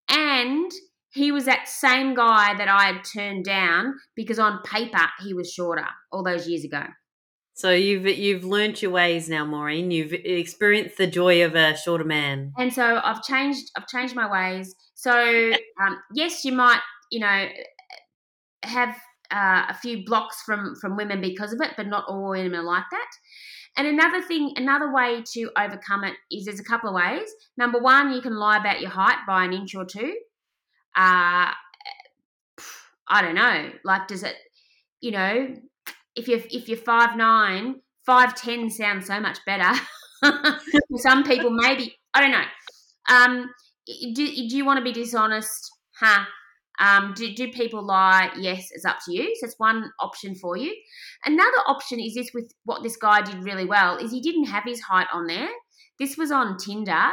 And 0.09 0.71
he 1.13 1.31
was 1.31 1.45
that 1.45 1.67
same 1.67 2.13
guy 2.13 2.55
that 2.55 2.67
I 2.67 2.85
had 2.85 3.03
turned 3.03 3.45
down 3.45 3.95
because 4.15 4.39
on 4.39 4.61
paper 4.63 5.07
he 5.21 5.33
was 5.33 5.51
shorter 5.51 5.87
all 6.11 6.23
those 6.23 6.47
years 6.47 6.63
ago. 6.63 6.83
So 7.53 7.71
you've 7.71 8.07
you've 8.07 8.43
learnt 8.43 8.81
your 8.81 8.91
ways 8.91 9.29
now, 9.29 9.45
Maureen. 9.45 9.91
You've 9.91 10.13
experienced 10.13 10.97
the 10.97 11.07
joy 11.07 11.43
of 11.45 11.53
a 11.53 11.75
shorter 11.75 12.05
man. 12.05 12.53
And 12.57 12.73
so 12.73 13.01
I've 13.03 13.21
changed. 13.23 13.69
I've 13.75 13.87
changed 13.87 14.15
my 14.15 14.31
ways. 14.31 14.73
So 14.95 15.11
um, 15.81 15.97
yes, 16.13 16.45
you 16.45 16.53
might, 16.53 16.79
you 17.11 17.19
know, 17.19 17.47
have 18.63 18.95
uh, 19.31 19.65
a 19.69 19.73
few 19.75 20.05
blocks 20.05 20.41
from 20.43 20.75
from 20.75 20.95
women 20.95 21.21
because 21.21 21.51
of 21.53 21.61
it, 21.61 21.71
but 21.75 21.87
not 21.87 22.05
all 22.07 22.29
women 22.29 22.55
are 22.55 22.63
like 22.63 22.85
that. 22.89 23.09
And 23.77 23.87
another 23.87 24.21
thing, 24.21 24.53
another 24.55 24.93
way 24.93 25.23
to 25.33 25.51
overcome 25.57 26.03
it 26.03 26.15
is 26.29 26.45
there's 26.45 26.59
a 26.59 26.63
couple 26.63 26.89
of 26.89 26.95
ways. 26.95 27.29
Number 27.57 27.79
one, 27.79 28.11
you 28.11 28.21
can 28.21 28.35
lie 28.35 28.57
about 28.57 28.81
your 28.81 28.89
height 28.89 29.19
by 29.27 29.45
an 29.45 29.53
inch 29.53 29.75
or 29.75 29.85
two. 29.85 30.13
Uh, 30.95 31.51
I 33.07 33.21
don't 33.21 33.35
know. 33.35 33.71
Like, 33.83 34.07
does 34.07 34.23
it, 34.23 34.35
you 35.01 35.11
know, 35.11 35.55
if 36.15 36.27
you're 36.27 36.41
if 36.49 36.67
you're 36.67 36.77
five 36.77 37.15
nine, 37.15 37.81
five 38.05 38.35
ten 38.35 38.69
sounds 38.69 39.07
so 39.07 39.19
much 39.19 39.39
better. 39.45 39.79
Some 40.97 41.23
people, 41.23 41.49
maybe 41.51 41.95
I 42.13 42.21
don't 42.21 42.31
know. 42.31 42.43
Um, 43.09 43.49
do, 43.85 44.25
do 44.25 44.57
you 44.57 44.65
want 44.65 44.77
to 44.77 44.83
be 44.83 44.91
dishonest? 44.91 45.71
Huh? 45.99 46.25
Um, 46.79 47.13
do, 47.15 47.33
do 47.35 47.51
people 47.51 47.83
lie? 47.83 48.31
Yes, 48.37 48.69
it's 48.71 48.85
up 48.85 48.97
to 49.05 49.13
you. 49.13 49.35
So 49.39 49.45
it's 49.45 49.59
one 49.59 49.91
option 49.99 50.35
for 50.35 50.57
you. 50.57 50.75
Another 51.25 51.57
option 51.67 51.99
is 51.99 52.15
this 52.15 52.31
with 52.33 52.51
what 52.65 52.81
this 52.81 52.97
guy 52.97 53.21
did 53.21 53.43
really 53.43 53.65
well 53.65 53.97
is 53.97 54.11
he 54.11 54.21
didn't 54.21 54.45
have 54.45 54.63
his 54.63 54.81
height 54.81 55.07
on 55.13 55.27
there. 55.27 55.49
This 55.99 56.17
was 56.17 56.31
on 56.31 56.57
Tinder, 56.57 57.11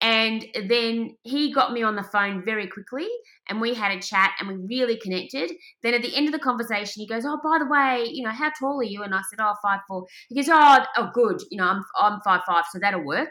and 0.00 0.44
then 0.68 1.16
he 1.22 1.52
got 1.52 1.72
me 1.72 1.82
on 1.82 1.96
the 1.96 2.02
phone 2.02 2.44
very 2.44 2.66
quickly 2.66 3.08
and 3.48 3.60
we 3.60 3.74
had 3.74 3.92
a 3.96 4.00
chat 4.00 4.32
and 4.38 4.48
we 4.48 4.76
really 4.76 4.98
connected. 4.98 5.52
Then 5.82 5.94
at 5.94 6.02
the 6.02 6.14
end 6.14 6.26
of 6.26 6.32
the 6.32 6.38
conversation, 6.38 7.00
he 7.00 7.08
goes, 7.08 7.24
Oh, 7.24 7.38
by 7.42 7.58
the 7.58 7.70
way, 7.70 8.06
you 8.10 8.24
know, 8.24 8.30
how 8.30 8.50
tall 8.58 8.80
are 8.80 8.84
you? 8.84 9.02
And 9.02 9.14
I 9.14 9.20
said, 9.30 9.38
Oh, 9.40 9.54
five 9.62 9.80
four. 9.88 10.04
He 10.28 10.36
goes, 10.36 10.48
Oh, 10.50 10.84
oh 10.96 11.10
good. 11.14 11.40
You 11.50 11.58
know, 11.58 11.68
I'm 11.68 11.82
I'm 11.98 12.20
five 12.24 12.42
five, 12.46 12.64
so 12.70 12.78
that'll 12.80 13.04
work. 13.04 13.30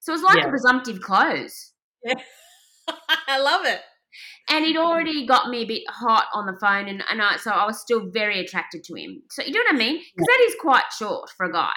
So 0.00 0.14
it's 0.14 0.22
like 0.22 0.38
yeah. 0.38 0.46
a 0.46 0.50
presumptive 0.50 1.00
close. 1.00 1.72
Yeah. 2.04 2.14
I 3.28 3.40
love 3.40 3.66
it. 3.66 3.80
And 4.48 4.64
he'd 4.64 4.76
already 4.76 5.26
got 5.26 5.50
me 5.50 5.62
a 5.62 5.66
bit 5.66 5.82
hot 5.88 6.26
on 6.32 6.46
the 6.46 6.56
phone, 6.60 6.88
and, 6.88 7.02
and 7.10 7.20
I, 7.20 7.36
so 7.36 7.50
I 7.50 7.66
was 7.66 7.80
still 7.80 8.08
very 8.10 8.40
attracted 8.40 8.84
to 8.84 8.94
him. 8.94 9.22
So 9.30 9.42
you 9.42 9.52
know 9.52 9.60
what 9.66 9.74
I 9.74 9.78
mean? 9.78 9.96
Because 9.96 10.28
yeah. 10.30 10.36
that 10.36 10.44
is 10.48 10.56
quite 10.60 10.84
short 10.96 11.28
for 11.36 11.46
a 11.46 11.52
guy. 11.52 11.72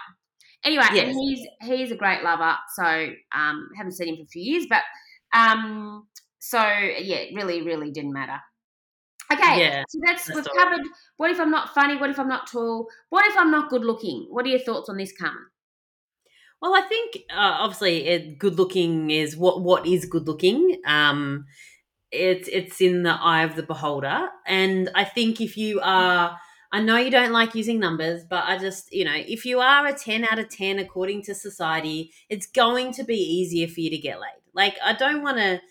Anyway, 0.64 0.84
yes. 0.94 1.08
and 1.08 1.20
he's 1.20 1.48
he's 1.62 1.92
a 1.92 1.96
great 1.96 2.24
lover. 2.24 2.56
So 2.76 2.84
um, 2.84 3.70
haven't 3.78 3.94
seen 3.94 4.10
him 4.10 4.18
for 4.18 4.24
a 4.24 4.28
few 4.28 4.42
years, 4.42 4.66
but 4.70 4.84
um, 5.34 6.08
so 6.40 6.60
yeah, 6.60 7.26
really, 7.34 7.62
really 7.62 7.92
didn't 7.92 8.14
matter. 8.14 8.40
Okay, 9.32 9.60
yeah, 9.60 9.84
so 9.88 10.00
that's, 10.06 10.26
that's 10.26 10.36
we've 10.36 10.48
all. 10.48 10.64
covered. 10.64 10.86
What 11.18 11.30
if 11.30 11.40
I'm 11.40 11.52
not 11.52 11.74
funny? 11.74 11.98
What 11.98 12.10
if 12.10 12.20
I'm 12.20 12.28
not 12.28 12.48
tall? 12.48 12.88
What 13.10 13.26
if 13.28 13.38
I'm 13.38 13.52
not 13.52 13.70
good 13.70 13.86
looking? 13.86 14.28
What 14.30 14.46
are 14.46 14.50
your 14.50 14.60
thoughts 14.60 14.90
on 14.90 14.98
this, 14.98 15.14
Carmen? 15.16 15.46
Well, 16.62 16.76
I 16.76 16.82
think 16.82 17.20
uh, 17.32 17.58
obviously 17.60 18.08
it, 18.08 18.40
good 18.40 18.58
looking 18.58 19.12
is 19.12 19.38
what 19.38 19.62
what 19.62 19.86
is 19.86 20.06
good 20.06 20.28
looking. 20.28 20.82
Um, 20.86 21.46
it's 22.12 22.50
it's 22.52 22.82
in 22.82 23.04
the 23.04 23.12
eye 23.12 23.44
of 23.44 23.56
the 23.56 23.64
beholder, 23.64 24.30
and 24.48 24.90
I 24.96 25.04
think 25.04 25.40
if 25.40 25.56
you 25.58 25.80
are 25.82 26.38
I 26.72 26.82
know 26.82 26.98
you 26.98 27.10
don't 27.10 27.32
like 27.32 27.56
using 27.56 27.80
numbers, 27.80 28.24
but 28.30 28.44
I 28.46 28.58
just, 28.58 28.94
you 28.94 29.04
know, 29.04 29.16
if 29.16 29.46
you 29.46 29.60
are 29.60 29.88
a 29.88 29.94
10 29.94 30.26
out 30.26 30.38
of 30.38 30.50
10 30.50 30.78
according 30.80 31.24
to 31.24 31.34
society, 31.34 32.12
it's 32.30 32.46
going 32.46 32.92
to 32.94 33.04
be 33.04 33.18
easier 33.18 33.68
for 33.68 33.80
you 33.80 33.90
to 33.90 33.98
get 33.98 34.20
laid. 34.20 34.42
Like 34.54 34.78
I 34.84 34.94
don't 34.94 35.24
want 35.24 35.38
to 35.38 35.62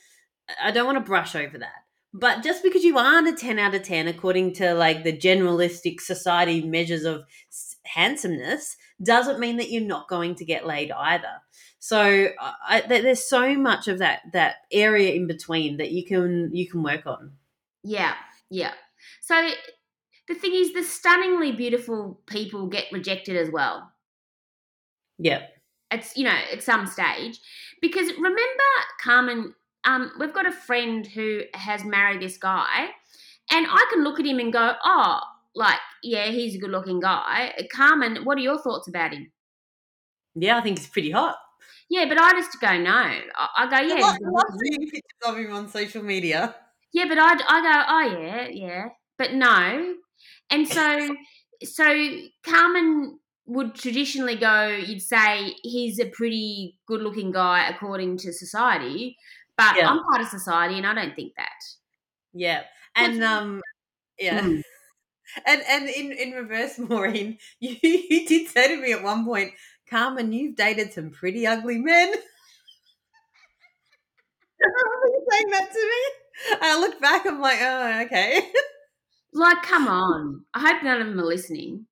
I 0.63 0.71
don't 0.71 0.87
want 0.87 0.97
to 0.99 1.05
brush 1.05 1.37
over 1.37 1.59
that. 1.59 1.85
But 2.15 2.43
just 2.43 2.63
because 2.63 2.85
you 2.85 2.97
aren't 2.99 3.29
a 3.29 3.37
10 3.37 3.59
out 3.59 3.75
of 3.75 3.83
10 3.83 4.09
according 4.09 4.55
to 4.55 4.75
like 4.75 5.05
the 5.05 5.17
generalistic 5.17 6.01
society 6.01 6.63
measures 6.63 7.05
of 7.05 7.25
handsomeness 7.85 8.77
doesn't 9.03 9.39
mean 9.39 9.59
that 9.59 9.71
you're 9.71 9.83
not 9.83 10.09
going 10.09 10.35
to 10.37 10.45
get 10.45 10.67
laid 10.67 10.91
either. 10.91 11.43
So 11.79 12.29
I, 12.41 12.83
there's 12.89 13.29
so 13.29 13.55
much 13.55 13.87
of 13.89 13.99
that 13.99 14.23
that 14.33 14.57
area 14.73 15.13
in 15.13 15.27
between 15.27 15.77
that 15.77 15.93
you 15.93 16.05
can 16.05 16.51
you 16.53 16.69
can 16.69 16.83
work 16.83 17.07
on. 17.07 17.33
Yeah, 17.85 18.15
yeah. 18.51 18.73
So 19.21 19.51
the 20.29 20.35
thing 20.35 20.55
is, 20.55 20.73
the 20.73 20.83
stunningly 20.83 21.53
beautiful 21.53 22.21
people 22.27 22.67
get 22.67 22.85
rejected 22.93 23.37
as 23.37 23.51
well. 23.51 23.91
Yeah. 25.19 25.43
It's, 25.91 26.17
you 26.17 26.25
know, 26.25 26.37
at 26.53 26.63
some 26.63 26.87
stage. 26.87 27.41
Because 27.81 28.13
remember, 28.15 28.39
Carmen, 29.03 29.55
um, 29.85 30.13
we've 30.21 30.35
got 30.35 30.47
a 30.47 30.53
friend 30.53 31.07
who 31.07 31.43
has 31.55 31.85
married 31.85 32.21
this 32.21 32.37
guy, 32.37 32.89
and 33.51 33.67
I 33.69 33.87
can 33.91 34.05
look 34.05 34.21
at 34.21 34.27
him 34.27 34.39
and 34.39 34.53
go, 34.53 34.73
oh, 34.85 35.21
like, 35.55 35.79
yeah, 36.03 36.27
he's 36.27 36.55
a 36.55 36.59
good 36.59 36.71
looking 36.71 37.01
guy. 37.01 37.55
Carmen, 37.73 38.25
what 38.25 38.37
are 38.37 38.43
your 38.43 38.59
thoughts 38.59 38.87
about 38.87 39.13
him? 39.13 39.33
Yeah, 40.35 40.59
I 40.59 40.61
think 40.61 40.79
he's 40.79 40.89
pretty 40.89 41.11
hot. 41.11 41.37
Yeah, 41.89 42.05
but 42.07 42.21
I 42.21 42.33
just 42.33 42.61
go, 42.61 42.77
no. 42.77 42.93
I, 42.93 43.49
I 43.57 43.71
go, 43.71 43.79
yeah. 43.79 44.05
I 44.05 44.17
love 44.21 44.45
seeing 44.61 44.91
pictures 44.91 45.03
of 45.25 45.39
him 45.39 45.55
on 45.55 45.69
social 45.69 46.03
media. 46.03 46.55
Yeah, 46.93 47.07
but 47.09 47.19
I, 47.19 47.33
I 47.33 47.63
go, 47.63 47.85
oh, 47.89 48.23
yeah, 48.23 48.49
yeah. 48.49 48.89
But 49.17 49.33
no, 49.33 49.95
and 50.51 50.69
so, 50.69 51.17
so 51.63 52.19
Carmen 52.43 53.19
would 53.47 53.75
traditionally 53.75 54.37
go, 54.37 54.67
you'd 54.67 55.03
say 55.03 55.55
he's 55.63 55.99
a 55.99 56.07
pretty 56.07 56.77
good 56.87 57.01
looking 57.01 57.33
guy 57.33 57.67
according 57.69 58.19
to 58.19 58.33
society, 58.33 59.17
but 59.57 59.77
yeah. 59.77 59.89
I'm 59.89 60.05
part 60.05 60.21
of 60.21 60.29
society 60.29 60.77
and 60.77 60.87
I 60.87 60.95
don't 60.95 61.17
think 61.17 61.33
that. 61.37 61.49
Yeah. 62.33 62.63
And, 62.95 63.25
um, 63.25 63.63
yeah. 64.19 64.41
Mm. 64.41 64.63
And 65.47 65.61
and 65.69 65.91
in, 65.91 66.11
in 66.13 66.33
reverse, 66.33 66.79
Maureen, 66.79 67.37
you, 67.61 67.77
you 67.83 68.27
did 68.27 68.49
say 68.49 68.75
to 68.75 68.81
me 68.81 68.93
at 68.93 69.03
one 69.03 69.27
point, 69.27 69.53
Carmen, 69.89 70.33
you've 70.33 70.57
dated 70.57 70.95
some 70.95 71.11
pretty 71.11 71.47
ugly 71.47 71.77
men. 71.77 72.09
Are 74.65 75.07
you 75.07 75.27
saying 75.31 75.51
that 75.51 75.71
to 75.71 75.79
me? 75.79 76.57
I 76.63 76.81
look 76.81 76.99
back, 76.99 77.27
I'm 77.27 77.43
like, 77.43 77.59
oh, 77.61 78.01
okay. 78.07 78.51
Like, 79.39 79.63
come 79.63 79.87
on. 79.87 80.45
I 80.53 80.61
hope 80.61 80.83
none 80.83 81.01
of 81.01 81.07
them 81.07 81.21
are 81.21 81.25
listening. 81.25 81.87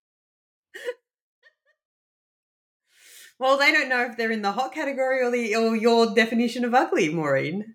Well, 3.38 3.58
they 3.58 3.70
don't 3.70 3.88
know 3.88 4.02
if 4.04 4.16
they're 4.16 4.30
in 4.30 4.42
the 4.42 4.52
hot 4.52 4.72
category 4.72 5.22
or 5.22 5.30
the 5.30 5.54
or 5.54 5.76
your 5.76 6.14
definition 6.14 6.64
of 6.64 6.74
ugly, 6.74 7.10
Maureen. 7.10 7.74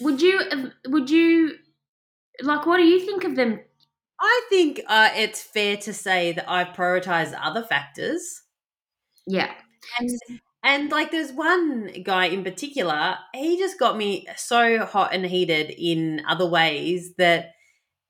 Would 0.00 0.20
you? 0.20 0.40
Would 0.86 1.10
you? 1.10 1.56
Like, 2.42 2.66
what 2.66 2.78
do 2.78 2.84
you 2.84 3.00
think 3.00 3.24
of 3.24 3.36
them? 3.36 3.60
I 4.20 4.42
think 4.48 4.80
uh, 4.86 5.10
it's 5.14 5.42
fair 5.42 5.76
to 5.78 5.92
say 5.92 6.32
that 6.32 6.50
I've 6.50 6.74
prioritized 6.74 7.38
other 7.40 7.62
factors. 7.62 8.42
Yeah, 9.26 9.52
and 9.98 10.10
and 10.64 10.90
like, 10.90 11.10
there's 11.10 11.32
one 11.32 11.90
guy 12.02 12.26
in 12.26 12.42
particular. 12.42 13.16
He 13.32 13.58
just 13.58 13.78
got 13.78 13.96
me 13.96 14.26
so 14.36 14.84
hot 14.84 15.14
and 15.14 15.24
heated 15.24 15.70
in 15.70 16.22
other 16.28 16.46
ways 16.46 17.14
that 17.16 17.52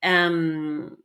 um 0.03 0.97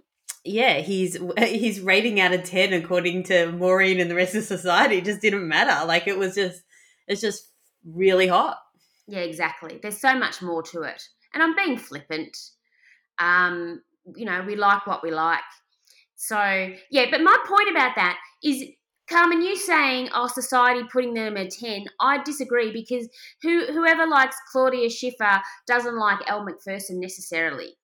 yeah, 0.46 0.80
he's 0.80 1.18
he's 1.38 1.82
rating 1.82 2.20
out 2.20 2.34
of 2.34 2.44
ten 2.44 2.74
according 2.74 3.24
to 3.24 3.52
Maureen 3.52 4.00
and 4.00 4.10
the 4.10 4.16
rest 4.16 4.36
of 4.36 4.44
society 4.44 5.02
just 5.02 5.22
didn't 5.22 5.48
matter. 5.48 5.86
Like 5.86 6.08
it 6.08 6.18
was 6.18 6.36
just 6.36 6.64
it's 7.08 7.22
just 7.22 7.52
really 7.86 8.28
hot. 8.28 8.58
Yeah, 9.08 9.20
exactly. 9.20 9.80
There's 9.82 10.00
so 10.00 10.18
much 10.18 10.42
more 10.42 10.64
to 10.64 10.84
it. 10.84 11.02
And 11.34 11.44
I'm 11.44 11.56
being 11.56 11.78
flippant. 11.78 12.36
Um, 13.20 13.82
you 14.16 14.26
know, 14.26 14.44
we 14.46 14.56
like 14.56 14.88
what 14.88 15.04
we 15.04 15.12
like. 15.12 15.40
So 16.16 16.38
yeah, 16.92 17.06
but 17.12 17.22
my 17.22 17.38
point 17.46 17.70
about 17.70 17.96
that 17.96 18.18
is 18.44 18.64
Carmen, 19.10 19.44
you 19.44 19.56
saying, 19.56 20.10
"Oh, 20.16 20.28
society 20.28 20.82
putting 20.92 21.14
them 21.14 21.38
a 21.38 21.48
10, 21.48 21.86
I 22.00 22.24
disagree 22.24 22.72
because 22.72 23.08
who 23.44 23.66
whoever 23.68 24.08
likes 24.08 24.36
Claudia 24.52 24.90
Schiffer 24.90 25.42
doesn't 25.68 25.98
like 25.98 26.20
Elle 26.28 26.44
Macpherson 26.44 27.00
necessarily. 27.00 27.76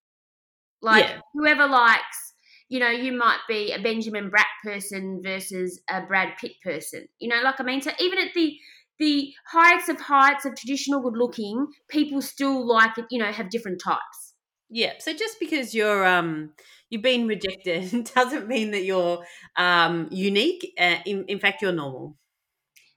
Like 0.82 1.06
yeah. 1.06 1.20
whoever 1.34 1.68
likes, 1.68 2.34
you 2.70 2.80
know, 2.80 2.90
you 2.90 3.12
might 3.12 3.40
be 3.48 3.72
a 3.72 3.82
Benjamin 3.82 4.32
Bratt 4.32 4.46
person 4.64 5.22
versus 5.24 5.82
a 5.90 6.02
Brad 6.02 6.34
Pitt 6.40 6.54
person. 6.64 7.08
You 7.20 7.30
know, 7.30 7.42
like 7.44 7.60
I 7.60 7.64
mean, 7.64 7.82
so 7.82 7.92
even 8.00 8.20
at 8.20 8.34
the 8.34 8.58
the 9.00 9.34
heights 9.48 9.90
of 9.90 10.00
heights 10.00 10.46
of 10.46 10.56
traditional 10.56 11.02
good 11.02 11.18
looking, 11.18 11.68
people 11.90 12.22
still 12.22 12.66
like 12.66 12.98
it, 12.98 13.06
you 13.10 13.20
know, 13.20 13.32
have 13.32 13.50
different 13.50 13.82
types. 13.84 14.34
Yeah. 14.70 14.94
So 15.00 15.14
just 15.14 15.40
because 15.40 15.76
you're 15.76 16.06
um 16.06 16.52
you've 16.90 17.02
been 17.02 17.28
rejected 17.28 18.10
doesn't 18.16 18.48
mean 18.48 18.72
that 18.72 18.84
you're 18.84 19.24
um 19.58 20.08
unique. 20.12 20.74
Uh, 20.80 20.98
in 21.06 21.26
in 21.28 21.40
fact, 21.40 21.62
you're 21.62 21.72
normal. 21.74 22.16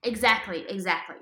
Exactly, 0.04 0.64
exactly. 0.68 1.16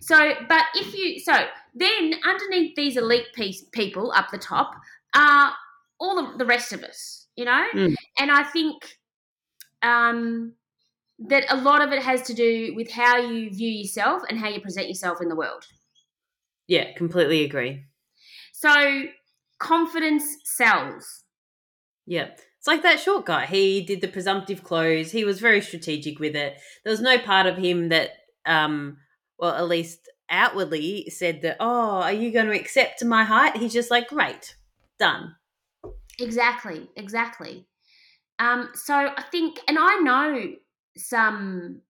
So, 0.00 0.34
but 0.48 0.64
if 0.74 0.94
you 0.94 1.18
so 1.18 1.32
then 1.74 2.14
underneath 2.24 2.76
these 2.76 2.96
elite 2.96 3.32
piece, 3.34 3.64
people 3.72 4.12
up 4.14 4.30
the 4.30 4.38
top 4.38 4.72
are 5.16 5.52
all 6.00 6.18
of 6.18 6.38
the 6.38 6.44
rest 6.46 6.72
of 6.72 6.82
us, 6.84 7.26
you 7.36 7.44
know, 7.44 7.64
Mm. 7.74 7.94
and 8.18 8.30
I 8.30 8.42
think 8.44 8.96
um, 9.82 10.54
that 11.18 11.44
a 11.48 11.56
lot 11.56 11.82
of 11.82 11.92
it 11.92 12.02
has 12.02 12.22
to 12.22 12.34
do 12.34 12.74
with 12.74 12.90
how 12.90 13.16
you 13.18 13.50
view 13.50 13.70
yourself 13.70 14.22
and 14.28 14.38
how 14.38 14.48
you 14.48 14.60
present 14.60 14.88
yourself 14.88 15.20
in 15.20 15.28
the 15.28 15.36
world. 15.36 15.64
Yeah, 16.66 16.92
completely 16.96 17.44
agree. 17.44 17.84
So, 18.52 19.04
confidence 19.58 20.24
sells. 20.44 21.24
Yeah. 22.06 22.28
It's 22.58 22.66
like 22.66 22.82
that 22.82 22.98
short 23.00 23.24
guy. 23.26 23.46
He 23.46 23.82
did 23.82 24.00
the 24.00 24.08
presumptive 24.08 24.64
close. 24.64 25.12
He 25.12 25.24
was 25.24 25.38
very 25.38 25.60
strategic 25.60 26.18
with 26.18 26.34
it. 26.34 26.58
There 26.84 26.90
was 26.90 27.00
no 27.00 27.18
part 27.18 27.46
of 27.46 27.56
him 27.56 27.88
that, 27.90 28.10
um, 28.46 28.96
well, 29.38 29.54
at 29.54 29.68
least 29.68 30.00
outwardly 30.28 31.08
said 31.08 31.42
that, 31.42 31.56
oh, 31.60 32.00
are 32.02 32.12
you 32.12 32.32
going 32.32 32.46
to 32.46 32.58
accept 32.58 33.04
my 33.04 33.22
height? 33.24 33.56
He's 33.56 33.72
just 33.72 33.90
like, 33.92 34.08
great, 34.08 34.56
done. 34.98 35.36
Exactly, 36.18 36.88
exactly. 36.96 37.66
Um, 38.38 38.70
so 38.74 38.94
I 38.94 39.24
think, 39.30 39.60
and 39.68 39.78
I 39.80 39.96
know 39.96 40.52
some 40.96 41.82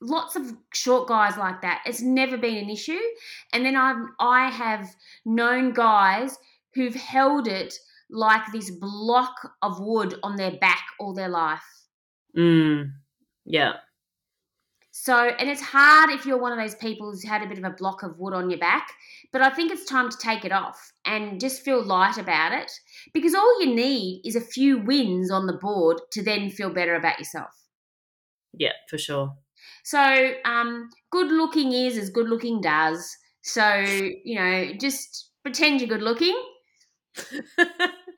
lots 0.00 0.36
of 0.36 0.52
short 0.72 1.08
guys 1.08 1.36
like 1.36 1.62
that. 1.62 1.82
It's 1.86 2.02
never 2.02 2.36
been 2.36 2.56
an 2.56 2.70
issue. 2.70 2.98
And 3.52 3.64
then 3.64 3.76
I've 3.76 4.04
I 4.20 4.50
have 4.50 4.88
known 5.24 5.72
guys 5.72 6.36
who've 6.74 6.94
held 6.94 7.48
it 7.48 7.74
like 8.10 8.42
this 8.52 8.70
block 8.70 9.34
of 9.62 9.80
wood 9.80 10.14
on 10.22 10.36
their 10.36 10.52
back 10.52 10.84
all 10.98 11.14
their 11.14 11.28
life. 11.28 11.62
Mm. 12.36 12.92
Yeah. 13.44 13.74
So, 15.02 15.16
and 15.16 15.50
it's 15.50 15.60
hard 15.60 16.10
if 16.10 16.24
you're 16.24 16.38
one 16.38 16.52
of 16.52 16.58
those 16.60 16.76
people 16.76 17.10
who's 17.10 17.24
had 17.24 17.42
a 17.42 17.48
bit 17.48 17.58
of 17.58 17.64
a 17.64 17.70
block 17.70 18.04
of 18.04 18.20
wood 18.20 18.34
on 18.34 18.50
your 18.50 18.60
back, 18.60 18.86
but 19.32 19.42
I 19.42 19.50
think 19.50 19.72
it's 19.72 19.84
time 19.84 20.08
to 20.08 20.16
take 20.16 20.44
it 20.44 20.52
off 20.52 20.92
and 21.04 21.40
just 21.40 21.62
feel 21.62 21.82
light 21.84 22.18
about 22.18 22.52
it 22.52 22.70
because 23.12 23.34
all 23.34 23.60
you 23.60 23.74
need 23.74 24.22
is 24.24 24.36
a 24.36 24.40
few 24.40 24.78
wins 24.78 25.28
on 25.28 25.48
the 25.48 25.54
board 25.54 26.00
to 26.12 26.22
then 26.22 26.50
feel 26.50 26.70
better 26.70 26.94
about 26.94 27.18
yourself. 27.18 27.50
Yeah, 28.52 28.74
for 28.88 28.96
sure. 28.96 29.34
So, 29.82 30.34
um, 30.44 30.88
good 31.10 31.32
looking 31.32 31.72
is 31.72 31.98
as 31.98 32.08
good 32.08 32.28
looking 32.28 32.60
does. 32.60 33.04
So, 33.42 33.80
you 33.80 34.36
know, 34.36 34.72
just 34.80 35.30
pretend 35.42 35.80
you're 35.80 35.88
good 35.88 36.02
looking 36.02 36.40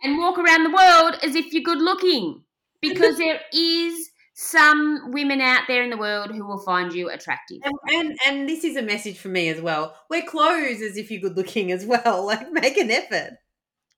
and 0.02 0.18
walk 0.18 0.36
around 0.36 0.64
the 0.64 0.70
world 0.70 1.18
as 1.22 1.34
if 1.34 1.50
you're 1.54 1.62
good 1.62 1.80
looking 1.80 2.42
because 2.82 3.16
there 3.16 3.40
is 3.54 4.10
some 4.34 5.12
women 5.12 5.40
out 5.40 5.62
there 5.68 5.82
in 5.84 5.90
the 5.90 5.96
world 5.96 6.32
who 6.32 6.44
will 6.44 6.58
find 6.58 6.92
you 6.92 7.08
attractive. 7.08 7.58
And, 7.62 7.74
and 7.88 8.18
and 8.26 8.48
this 8.48 8.64
is 8.64 8.76
a 8.76 8.82
message 8.82 9.16
for 9.16 9.28
me 9.28 9.48
as 9.48 9.60
well. 9.60 9.96
Wear 10.10 10.22
clothes 10.22 10.82
as 10.82 10.96
if 10.96 11.10
you're 11.10 11.20
good 11.20 11.36
looking 11.36 11.72
as 11.72 11.86
well. 11.86 12.26
Like 12.34 12.50
make 12.52 12.76
an 12.76 12.90
effort. 12.90 13.38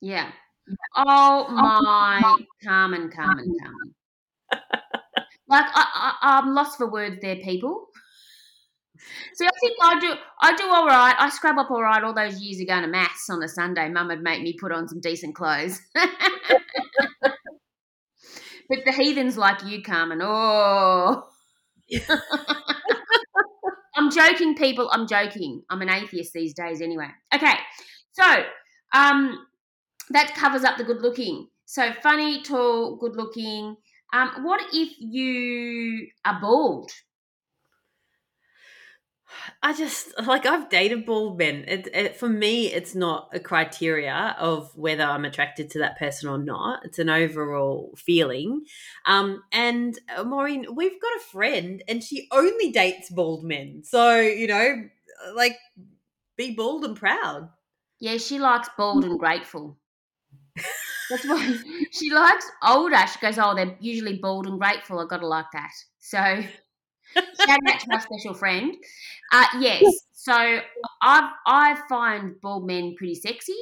Yeah. 0.00 0.31
Oh 0.97 1.47
my, 1.49 2.37
Carmen, 2.62 3.11
Carmen, 3.11 3.57
Carmen. 3.62 3.95
Like 5.49 5.66
I, 5.75 5.87
I, 5.95 6.38
I'm 6.38 6.55
lost 6.55 6.76
for 6.76 6.90
words 6.90 7.19
there, 7.23 7.37
people. 7.37 7.87
So 9.35 9.47
I 9.47 9.50
think 9.61 9.76
I 9.81 10.00
do. 10.00 10.14
I 10.40 10.57
do 10.57 10.64
all 10.64 10.87
right. 10.87 11.14
I 11.19 11.28
scrub 11.31 11.59
up 11.59 11.71
all 11.71 11.83
right. 11.83 12.02
All 12.02 12.14
those 12.14 12.40
years 12.40 12.61
ago 12.61 12.81
to 12.81 12.88
mass 12.88 13.28
on 13.31 13.43
a 13.43 13.49
Sunday, 13.49 13.88
Mum 13.88 14.09
would 14.09 14.23
make 14.23 14.43
me 14.43 14.57
put 14.59 14.73
on 14.73 14.88
some 14.88 15.00
decent 15.00 15.35
clothes. 15.35 15.81
but 18.69 18.79
the 18.85 18.93
heathens 18.93 19.37
like 19.37 19.65
you, 19.65 19.83
Carmen. 19.83 20.21
Oh. 20.23 21.29
I'm 23.97 24.11
joking, 24.11 24.55
people. 24.55 24.89
I'm 24.93 25.07
joking. 25.07 25.63
I'm 25.71 25.81
an 25.83 25.89
atheist 25.89 26.33
these 26.33 26.55
days, 26.55 26.81
anyway. 26.81 27.09
Okay, 27.35 27.55
so 28.13 28.25
um, 28.95 29.47
that 30.11 30.35
covers 30.35 30.65
up 30.65 30.77
the 30.77 30.85
good 30.85 31.01
looking. 31.03 31.49
So 31.65 31.93
funny, 32.02 32.43
tall, 32.43 32.97
good 32.97 33.17
looking. 33.17 33.76
Um, 34.13 34.31
what 34.43 34.61
if 34.73 34.91
you 34.99 36.09
are 36.25 36.39
bald? 36.41 36.91
I 39.63 39.73
just 39.73 40.13
like 40.25 40.47
I've 40.47 40.69
dated 40.69 41.07
bald 41.07 41.39
men. 41.39 41.65
It, 41.67 41.89
it, 41.95 42.17
for 42.17 42.29
me, 42.29 42.73
it's 42.73 42.95
not 42.95 43.31
a 43.33 43.41
criteria 43.41 44.37
of 44.39 44.71
whether 44.77 45.05
I'm 45.05 45.25
attracted 45.25 45.71
to 45.71 45.79
that 45.81 45.99
person 45.99 46.29
or 46.29 46.39
not. 46.39 46.85
It's 46.85 46.99
an 46.99 47.09
overall 47.09 47.95
feeling. 47.97 48.65
Um, 49.05 49.43
and 49.53 49.99
uh, 50.17 50.25
Maureen, 50.25 50.67
we've 50.75 51.01
got 51.01 51.17
a 51.17 51.25
friend, 51.31 51.83
and 51.89 52.03
she 52.03 52.29
only 52.31 52.71
dates 52.71 53.11
bald 53.11 53.45
men. 53.45 53.83
So 53.85 54.21
you 54.21 54.47
know, 54.47 54.85
like, 55.35 55.57
be 56.37 56.55
bald 56.55 56.85
and 56.85 56.97
proud. 56.97 57.51
Yeah, 57.99 58.19
she 58.19 58.39
likes 58.39 58.69
bald 58.77 59.05
and 59.05 59.19
grateful. 59.19 59.79
That's 61.11 61.27
why 61.27 61.57
she 61.91 62.11
likes 62.11 62.51
older. 62.63 62.97
She 63.07 63.19
goes, 63.21 63.39
oh, 63.39 63.55
they're 63.55 63.77
usually 63.81 64.19
bald 64.19 64.47
and 64.47 64.59
grateful. 64.59 64.99
I 64.99 65.07
gotta 65.07 65.27
like 65.27 65.51
that. 65.53 65.73
So 65.99 66.43
shout 67.14 67.58
out 67.69 67.80
to 67.80 67.86
my 67.88 67.99
special 67.99 68.34
friend. 68.34 68.75
Uh, 69.32 69.47
yes. 69.60 69.82
So 70.12 70.32
I 70.32 71.30
I 71.47 71.78
find 71.88 72.40
bald 72.40 72.66
men 72.66 72.95
pretty 72.97 73.14
sexy, 73.14 73.54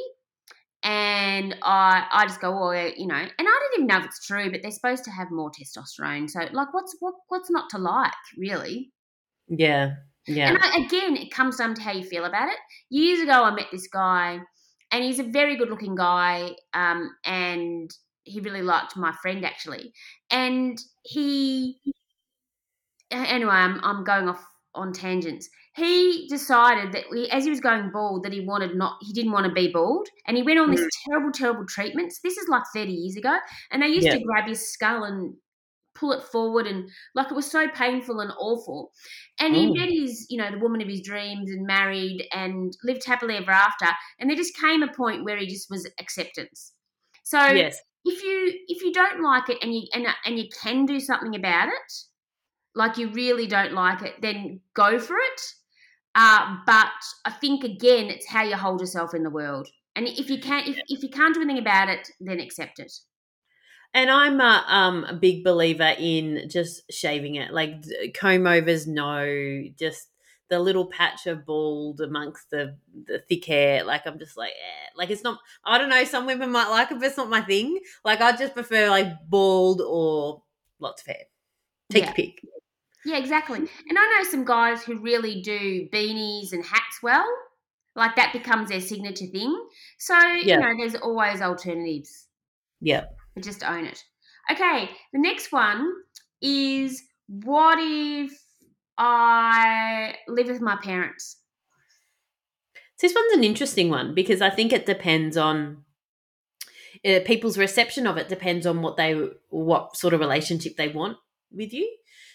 and 0.82 1.54
I 1.62 2.06
I 2.10 2.24
just 2.26 2.40
go, 2.40 2.56
oh, 2.58 2.72
you 2.72 3.06
know, 3.06 3.14
and 3.16 3.30
I 3.38 3.42
don't 3.42 3.74
even 3.74 3.86
know 3.86 3.98
if 3.98 4.06
it's 4.06 4.26
true, 4.26 4.50
but 4.50 4.62
they're 4.62 4.70
supposed 4.70 5.04
to 5.04 5.10
have 5.10 5.30
more 5.30 5.50
testosterone. 5.50 6.30
So 6.30 6.40
like, 6.52 6.72
what's 6.72 6.96
what 7.00 7.14
what's 7.28 7.50
not 7.50 7.68
to 7.70 7.78
like, 7.78 8.12
really? 8.38 8.92
Yeah, 9.48 9.96
yeah. 10.26 10.48
And 10.48 10.58
I, 10.58 10.86
again, 10.86 11.16
it 11.16 11.30
comes 11.30 11.58
down 11.58 11.74
to 11.74 11.82
how 11.82 11.92
you 11.92 12.04
feel 12.04 12.24
about 12.24 12.48
it. 12.48 12.56
Years 12.88 13.20
ago, 13.20 13.44
I 13.44 13.54
met 13.54 13.66
this 13.70 13.88
guy, 13.88 14.38
and 14.90 15.04
he's 15.04 15.18
a 15.18 15.24
very 15.24 15.56
good 15.56 15.68
looking 15.68 15.94
guy, 15.94 16.52
um, 16.72 17.10
and 17.26 17.90
he 18.22 18.40
really 18.40 18.62
liked 18.62 18.96
my 18.96 19.12
friend 19.20 19.44
actually, 19.44 19.92
and 20.30 20.78
he 21.02 21.78
anyway, 23.14 23.52
I'm 23.52 23.80
I'm 23.82 24.04
going 24.04 24.28
off 24.28 24.44
on 24.74 24.92
tangents. 24.92 25.48
He 25.74 26.26
decided 26.28 26.92
that 26.92 27.04
we, 27.10 27.28
as 27.28 27.44
he 27.44 27.50
was 27.50 27.60
going 27.60 27.90
bald, 27.90 28.24
that 28.24 28.32
he 28.32 28.40
wanted 28.40 28.76
not, 28.76 28.98
he 29.02 29.12
didn't 29.12 29.32
want 29.32 29.46
to 29.46 29.52
be 29.52 29.72
bald, 29.72 30.08
and 30.26 30.36
he 30.36 30.42
went 30.42 30.58
on 30.60 30.70
these 30.70 30.80
mm. 30.80 30.88
terrible, 31.06 31.32
terrible 31.32 31.66
treatments. 31.66 32.20
This 32.22 32.36
is 32.36 32.48
like 32.48 32.62
30 32.72 32.92
years 32.92 33.16
ago, 33.16 33.36
and 33.70 33.82
they 33.82 33.88
used 33.88 34.06
Yeah. 34.06 34.14
to 34.14 34.24
grab 34.24 34.46
his 34.46 34.68
skull 34.72 35.04
and 35.04 35.34
pull 35.94 36.12
it 36.12 36.22
forward, 36.24 36.66
and 36.66 36.88
like 37.14 37.30
it 37.30 37.34
was 37.34 37.50
so 37.50 37.68
painful 37.68 38.20
and 38.20 38.32
awful. 38.38 38.92
And 39.40 39.54
he 39.54 39.66
Oh. 39.66 39.74
met 39.74 39.88
his, 39.88 40.26
you 40.28 40.38
know, 40.38 40.50
the 40.50 40.58
woman 40.58 40.80
of 40.80 40.88
his 40.88 41.02
dreams, 41.02 41.50
and 41.50 41.66
married, 41.66 42.26
and 42.32 42.76
lived 42.84 43.04
happily 43.04 43.36
ever 43.36 43.50
after. 43.50 43.88
And 44.18 44.28
there 44.30 44.36
just 44.36 44.56
came 44.56 44.82
a 44.82 44.92
point 44.92 45.24
where 45.24 45.36
he 45.36 45.46
just 45.46 45.70
was 45.70 45.88
acceptance. 45.98 46.72
So 47.24 47.38
yes. 47.46 47.80
if 48.04 48.22
you 48.22 48.60
if 48.68 48.82
you 48.82 48.92
don't 48.92 49.22
like 49.22 49.48
it 49.48 49.58
and 49.62 49.74
you 49.74 49.82
and, 49.92 50.06
and 50.24 50.38
you 50.38 50.48
can 50.62 50.86
do 50.86 51.00
something 51.00 51.34
about 51.34 51.68
it 51.68 51.92
like 52.74 52.98
you 52.98 53.08
really 53.10 53.46
don't 53.46 53.72
like 53.72 54.02
it 54.02 54.14
then 54.20 54.60
go 54.74 54.98
for 54.98 55.16
it 55.16 55.40
uh, 56.14 56.56
but 56.66 56.92
i 57.24 57.30
think 57.30 57.64
again 57.64 58.06
it's 58.06 58.26
how 58.26 58.42
you 58.42 58.56
hold 58.56 58.80
yourself 58.80 59.14
in 59.14 59.22
the 59.22 59.30
world 59.30 59.68
and 59.96 60.06
if 60.06 60.28
you 60.30 60.40
can't 60.40 60.68
if, 60.68 60.78
if 60.88 61.02
you 61.02 61.08
can't 61.08 61.34
do 61.34 61.40
anything 61.42 61.58
about 61.62 61.88
it 61.88 62.08
then 62.20 62.40
accept 62.40 62.78
it 62.78 62.92
And 63.94 64.10
I'm 64.10 64.40
a, 64.40 64.64
um, 64.66 65.04
a 65.04 65.14
big 65.14 65.44
believer 65.44 65.94
in 65.98 66.48
just 66.50 66.82
shaving 66.90 67.36
it, 67.36 67.52
like 67.52 67.84
comb 68.14 68.44
overs. 68.46 68.88
No, 68.88 69.62
just 69.78 70.08
the 70.50 70.58
little 70.58 70.86
patch 70.86 71.26
of 71.28 71.46
bald 71.46 72.00
amongst 72.00 72.50
the, 72.50 72.76
the 73.06 73.20
thick 73.28 73.44
hair. 73.44 73.84
Like 73.84 74.04
I'm 74.06 74.18
just 74.18 74.36
like, 74.36 74.50
eh. 74.50 74.88
like 74.96 75.10
it's 75.10 75.22
not. 75.22 75.38
I 75.64 75.78
don't 75.78 75.90
know. 75.90 76.02
Some 76.04 76.26
women 76.26 76.50
might 76.50 76.70
like 76.70 76.90
it, 76.90 76.98
but 76.98 77.06
it's 77.06 77.16
not 77.16 77.30
my 77.30 77.42
thing. 77.42 77.78
Like 78.04 78.20
I 78.20 78.36
just 78.36 78.54
prefer 78.54 78.90
like 78.90 79.06
bald 79.28 79.80
or 79.80 80.42
lots 80.80 81.02
of 81.02 81.06
hair. 81.08 81.24
Take 81.90 82.02
Yeah. 82.02 82.08
your 82.08 82.14
pick. 82.14 82.42
Yeah 83.04 83.16
exactly 83.18 83.58
and 83.58 83.98
i 83.98 84.06
know 84.22 84.30
some 84.30 84.44
guys 84.44 84.82
who 84.82 84.98
really 84.98 85.42
do 85.42 85.88
beanies 85.92 86.52
and 86.52 86.64
hats 86.64 86.98
well 87.02 87.26
like 87.96 88.16
that 88.16 88.32
becomes 88.32 88.68
their 88.70 88.80
signature 88.80 89.26
thing 89.26 89.52
so 89.98 90.16
Yeah. 90.18 90.42
you 90.42 90.60
know 90.60 90.74
there's 90.78 90.94
always 91.00 91.40
alternatives 91.40 92.26
Yeah. 92.80 93.04
but 93.34 93.44
just 93.44 93.62
own 93.64 93.86
it. 93.86 94.02
Okay, 94.50 94.90
the 95.12 95.18
next 95.18 95.50
one 95.52 95.90
is 96.42 97.02
what 97.28 97.78
if 97.80 98.30
I 98.98 100.14
live 100.28 100.48
with 100.48 100.60
my 100.60 100.76
parents? 100.76 101.38
This 103.00 103.14
one's 103.14 103.32
an 103.32 103.42
interesting 103.44 103.88
one 103.90 104.14
because 104.14 104.42
I 104.42 104.50
think 104.50 104.72
it 104.72 104.86
depends 104.86 105.36
on 105.38 105.84
uh, 107.06 107.20
people's 107.24 107.56
reception 107.58 108.06
of 108.06 108.16
it. 108.18 108.28
Depends 108.28 108.66
on 108.66 108.82
what 108.82 108.96
they, 108.98 109.12
what 109.48 109.96
sort 109.96 110.14
of 110.14 110.20
relationship 110.20 110.76
they 110.76 110.88
want 110.88 111.16
with 111.50 111.72
you. 111.72 111.90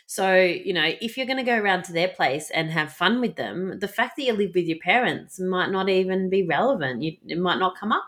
So 0.09 0.33
you 0.33 0.73
know, 0.73 0.91
if 1.01 1.17
you're 1.17 1.27
going 1.27 1.37
to 1.37 1.43
go 1.43 1.55
around 1.55 1.83
to 1.83 1.93
their 1.93 2.07
place 2.07 2.49
and 2.49 2.71
have 2.71 2.91
fun 2.91 3.21
with 3.21 3.35
them, 3.35 3.77
the 3.77 3.87
fact 3.87 4.15
that 4.17 4.23
you 4.23 4.33
live 4.33 4.55
with 4.55 4.65
your 4.65 4.79
parents 4.79 5.39
might 5.39 5.69
not 5.69 5.87
even 5.87 6.31
be 6.31 6.47
relevant. 6.47 7.03
You, 7.03 7.11
it 7.27 7.37
might 7.37 7.59
not 7.59 7.77
come 7.79 7.91
up. 7.91 8.05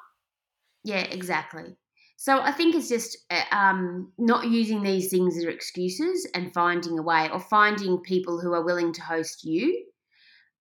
Yeah, 0.83 1.01
exactly. 1.01 1.77
So 2.17 2.41
I 2.41 2.53
think 2.53 2.73
it's 2.73 2.89
just 2.89 3.15
uh, 3.29 3.43
um, 3.55 4.11
not 4.17 4.47
using 4.47 4.81
these 4.81 5.11
things 5.11 5.37
as 5.37 5.43
excuses 5.43 6.27
and 6.33 6.51
finding 6.55 6.97
a 6.97 7.03
way, 7.03 7.29
or 7.31 7.39
finding 7.39 7.99
people 7.99 8.41
who 8.41 8.51
are 8.53 8.65
willing 8.65 8.91
to 8.93 9.01
host 9.03 9.43
you. 9.43 9.85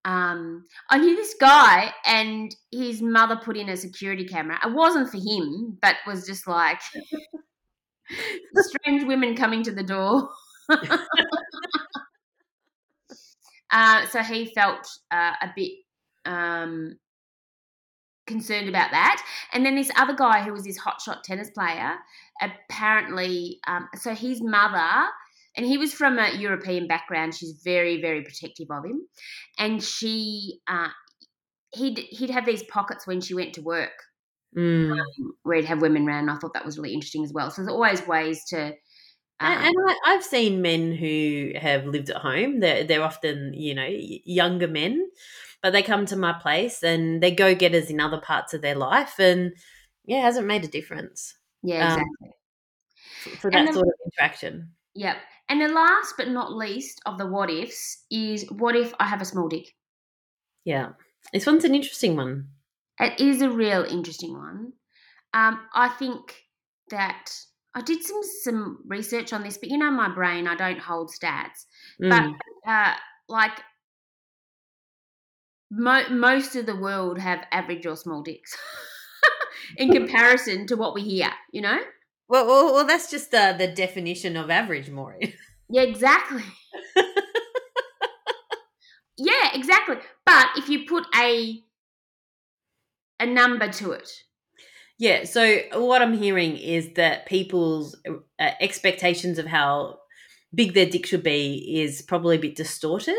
Um, 0.05 0.67
I 0.91 0.99
knew 0.99 1.17
this 1.17 1.37
guy, 1.41 1.91
and 2.05 2.55
his 2.71 3.01
mother 3.01 3.41
put 3.43 3.57
in 3.57 3.71
a 3.71 3.79
security 3.79 4.27
camera. 4.27 4.59
It 4.63 4.75
wasn't 4.75 5.09
for 5.09 5.17
him, 5.17 5.79
but 5.81 5.97
was 6.07 6.27
just 6.27 6.47
like 6.47 6.83
strange 8.57 9.05
women 9.05 9.35
coming 9.35 9.63
to 9.63 9.73
the 9.73 9.83
door. 9.83 10.29
Uh, 13.71 14.07
so 14.07 14.23
he 14.23 14.47
felt 14.55 14.87
uh, 15.11 15.33
a 15.43 15.51
bit 15.55 15.73
um, 16.25 16.97
concerned 18.27 18.69
about 18.69 18.91
that. 18.93 19.23
And 19.53 19.67
then 19.67 19.75
this 19.75 19.91
other 19.97 20.15
guy 20.15 20.43
who 20.43 20.53
was 20.53 20.65
this 20.65 20.79
hotshot 20.79 21.23
tennis 21.23 21.51
player, 21.51 21.95
apparently, 22.41 23.59
um, 23.67 23.89
so 23.97 24.15
his 24.15 24.41
mother, 24.43 25.09
and 25.57 25.67
he 25.67 25.79
was 25.79 25.93
from 25.93 26.19
a 26.19 26.33
European 26.37 26.87
background. 26.87 27.35
She's 27.35 27.61
very, 27.65 28.01
very 28.01 28.23
protective 28.23 28.69
of 28.71 28.85
him, 28.85 29.03
and 29.59 29.83
she, 29.83 30.61
uh, 30.69 30.89
he'd 31.75 31.99
he'd 31.99 32.31
have 32.31 32.47
these 32.47 32.63
pockets 32.63 33.07
when 33.07 33.21
she 33.21 33.35
went 33.35 33.55
to 33.55 33.63
work. 33.63 33.91
Mm. 34.57 34.93
Um, 34.93 35.33
where 35.45 35.57
he'd 35.57 35.67
have 35.67 35.81
women 35.81 36.09
around. 36.09 36.29
I 36.29 36.37
thought 36.37 36.55
that 36.55 36.65
was 36.65 36.77
really 36.77 36.93
interesting 36.93 37.25
as 37.25 37.33
well. 37.33 37.51
So 37.51 37.63
there's 37.63 37.73
always 37.73 38.07
ways 38.07 38.45
to. 38.49 38.75
Um, 39.41 39.53
And, 39.53 39.75
I, 39.89 39.97
I've 40.07 40.25
seen 40.25 40.63
men 40.63 40.93
who 40.93 41.53
have 41.59 41.87
lived 41.87 42.11
at 42.11 42.17
home. 42.19 42.61
They're, 42.61 42.85
they're 42.85 43.03
often, 43.03 43.55
you 43.55 43.75
know, 43.75 43.89
younger 43.89 44.69
men, 44.69 45.09
but 45.63 45.73
they 45.73 45.83
come 45.83 46.07
to 46.07 46.17
my 46.17 46.33
place 46.35 46.83
and 46.83 47.23
they 47.23 47.31
go 47.31 47.55
getters 47.55 47.91
in 47.91 48.01
other 48.01 48.21
parts 48.21 48.55
of 48.55 48.63
their 48.63 48.75
life. 48.75 49.19
And 49.19 49.53
yeah, 50.05 50.19
it 50.19 50.23
hasn't 50.23 50.47
made 50.47 50.65
a 50.65 50.69
difference 50.69 51.37
yeah, 51.63 51.95
um, 51.95 52.01
exactly. 52.01 52.31
for, 53.23 53.31
for 53.41 53.51
that 53.51 53.65
then- 53.65 53.75
sort 53.75 53.89
of 53.89 53.95
interaction. 54.05 54.71
Yep. 54.95 55.17
And 55.49 55.61
the 55.61 55.69
last 55.69 56.15
but 56.17 56.29
not 56.29 56.53
least 56.53 57.01
of 57.07 57.19
the 57.19 57.27
what 57.27 57.51
ifs 57.51 58.05
is 58.11 58.45
what 58.51 58.77
if 58.77 58.95
I 59.01 59.07
have 59.07 59.21
a 59.21 59.25
small 59.25 59.49
dick? 59.49 59.75
Yeah. 60.65 60.91
This 61.33 61.47
one's 61.47 61.65
an 61.65 61.75
interesting 61.75 62.17
one. 62.17 62.49
It 63.01 63.21
is 63.21 63.43
a 63.43 63.51
real 63.51 63.83
interesting 63.83 64.35
one. 64.37 64.73
Um, 65.33 65.61
I 65.75 65.89
think 65.89 66.35
that 66.91 67.33
I 67.75 67.83
did 67.83 68.03
some 68.03 68.21
some 68.43 68.79
research 68.87 69.33
on 69.33 69.43
this, 69.43 69.57
but 69.59 69.71
you 69.71 69.79
know 69.79 69.91
my 69.91 70.13
brain, 70.13 70.49
I 70.49 70.57
don't 70.57 70.81
hold 70.81 71.11
stats. 71.11 71.67
Mm. 72.03 72.11
But 72.11 72.71
uh, 72.71 72.95
like 73.29 73.53
mo- 75.71 76.09
most 76.11 76.57
of 76.57 76.67
the 76.67 76.77
world 76.77 77.19
have 77.19 77.47
average 77.53 77.87
or 77.87 77.97
small 77.97 78.23
dicks 78.23 78.57
in 79.77 79.93
comparison 79.93 80.67
to 80.67 80.77
what 80.77 80.95
we 80.95 81.03
hear. 81.03 81.31
You 81.53 81.63
know? 81.63 81.79
Well, 82.29 82.47
well, 82.47 82.75
well, 82.75 82.87
that's 82.87 83.11
just 83.11 83.33
uh, 83.35 83.53
the 83.55 83.69
definition 83.69 84.37
of 84.37 84.51
average, 84.51 84.91
Maury. 84.91 85.35
Yeah, 85.73 85.83
exactly. 85.83 86.43
yeah, 89.17 89.51
exactly. 89.55 89.97
But 90.27 90.49
if 90.57 90.69
you 90.69 90.85
put 90.85 91.07
a 91.15 91.63
a 93.21 93.27
number 93.27 93.69
to 93.69 93.93
it, 93.93 94.11
Yeah. 95.01 95.25
So 95.25 95.59
what 95.75 96.03
I'm 96.03 96.17
hearing 96.17 96.57
is 96.57 96.93
that 96.95 97.27
people's 97.27 97.97
uh, 98.07 98.51
expectations 98.61 99.39
of 99.39 99.47
how 99.47 99.99
big 100.55 100.75
their 100.75 100.87
dick 100.87 101.07
should 101.07 101.23
be 101.23 101.81
is 101.83 102.03
probably 102.03 102.37
a 102.37 102.41
bit 102.41 102.55
distorted. 102.55 103.15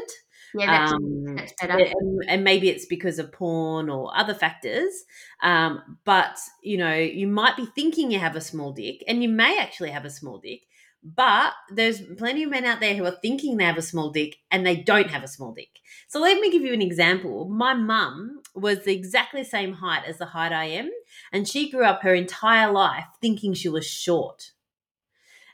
yeah, 0.54 0.68
that's, 0.68 0.94
Um, 0.94 1.36
that's 1.36 1.54
better. 1.60 1.78
and, 1.80 2.24
and 2.28 2.44
maybe 2.44 2.70
it's 2.70 2.86
because 2.86 3.18
of 3.20 3.32
porn 3.32 3.90
or 3.90 4.16
other 4.16 4.36
factors. 4.36 4.94
Um, 5.42 5.98
but 6.06 6.38
you 6.62 6.78
know, 6.78 6.94
you 6.94 7.28
might 7.28 7.58
be 7.58 7.66
thinking 7.66 8.12
you 8.12 8.20
have 8.20 8.36
a 8.36 8.42
small 8.42 8.74
dick, 8.74 9.04
and 9.08 9.24
you 9.24 9.30
may 9.30 9.58
actually 9.58 9.90
have 9.90 10.06
a 10.06 10.10
small 10.10 10.38
dick. 10.40 10.62
But 11.04 11.54
there's 11.74 12.00
plenty 12.18 12.44
of 12.44 12.52
men 12.52 12.64
out 12.64 12.80
there 12.80 12.96
who 12.96 13.06
are 13.06 13.18
thinking 13.24 13.58
they 13.58 13.64
have 13.64 13.78
a 13.80 13.82
small 13.82 14.12
dick 14.12 14.38
and 14.52 14.64
they 14.64 14.76
don't 14.76 15.10
have 15.10 15.24
a 15.24 15.28
small 15.28 15.52
dick. 15.52 15.80
So 16.08 16.20
let 16.20 16.40
me 16.40 16.52
give 16.52 16.62
you 16.62 16.74
an 16.74 16.82
example. 16.82 17.50
My 17.50 17.74
mum 17.74 18.42
was 18.54 18.84
the 18.84 18.94
exactly 18.94 19.44
same 19.44 19.74
height 19.74 20.04
as 20.06 20.20
the 20.20 20.28
height 20.28 20.52
I 20.52 20.66
am, 20.66 20.92
and 21.32 21.48
she 21.48 21.70
grew 21.70 21.86
up 21.86 22.02
her 22.02 22.14
entire 22.14 22.72
life 22.72 23.06
thinking 23.22 23.54
she 23.54 23.70
was 23.70 23.86
short. 23.88 24.52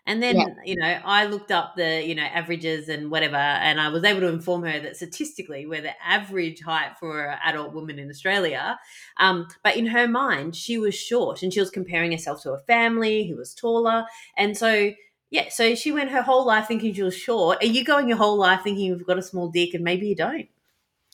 And 0.06 0.24
then, 0.24 0.38
Yeah. 0.38 0.46
you 0.63 0.78
know, 0.78 1.02
I 1.04 1.26
looked 1.26 1.52
up 1.52 1.76
the, 1.76 2.02
you 2.06 2.16
know, 2.16 2.24
averages 2.24 2.88
and 2.88 3.12
whatever, 3.12 3.36
and 3.36 3.80
I 3.82 3.90
was 3.90 4.06
able 4.06 4.22
to 4.22 4.28
inform 4.30 4.63
her 4.63 4.80
that 4.80 4.96
statistically 4.96 5.66
we're 5.66 5.82
the 5.82 6.02
average 6.02 6.62
height 6.62 6.98
for 6.98 7.26
an 7.26 7.40
adult 7.44 7.74
woman 7.74 8.00
in 8.00 8.10
Australia. 8.10 8.80
Um, 9.18 9.48
but 9.66 9.76
in 9.76 9.88
her 9.88 10.08
mind, 10.08 10.56
she 10.56 10.78
was 10.78 10.96
short 10.96 11.44
and 11.44 11.54
she 11.54 11.60
was 11.60 11.70
comparing 11.70 12.13
herself 12.13 12.42
to 12.44 12.54
a 12.54 12.60
family 12.60 13.28
who 13.28 13.36
was 13.36 13.54
taller. 13.54 14.06
And 14.38 14.58
so, 14.58 14.94
yeah, 15.30 15.50
so 15.50 15.76
she 15.76 15.92
went 15.92 16.12
her 16.12 16.22
whole 16.22 16.46
life 16.46 16.68
thinking 16.70 16.94
she 16.94 17.04
was 17.04 17.18
short. 17.18 17.62
Are 17.62 17.68
you 17.68 17.84
going 17.84 18.08
your 18.08 18.18
whole 18.18 18.38
life 18.38 18.62
thinking 18.63 18.86
you've 18.86 19.06
got 19.06 19.18
a 19.20 19.22
small 19.22 19.50
dick 19.50 19.74
and 19.74 19.84
maybe 19.84 20.08
you 20.08 20.16
don't? 20.16 20.48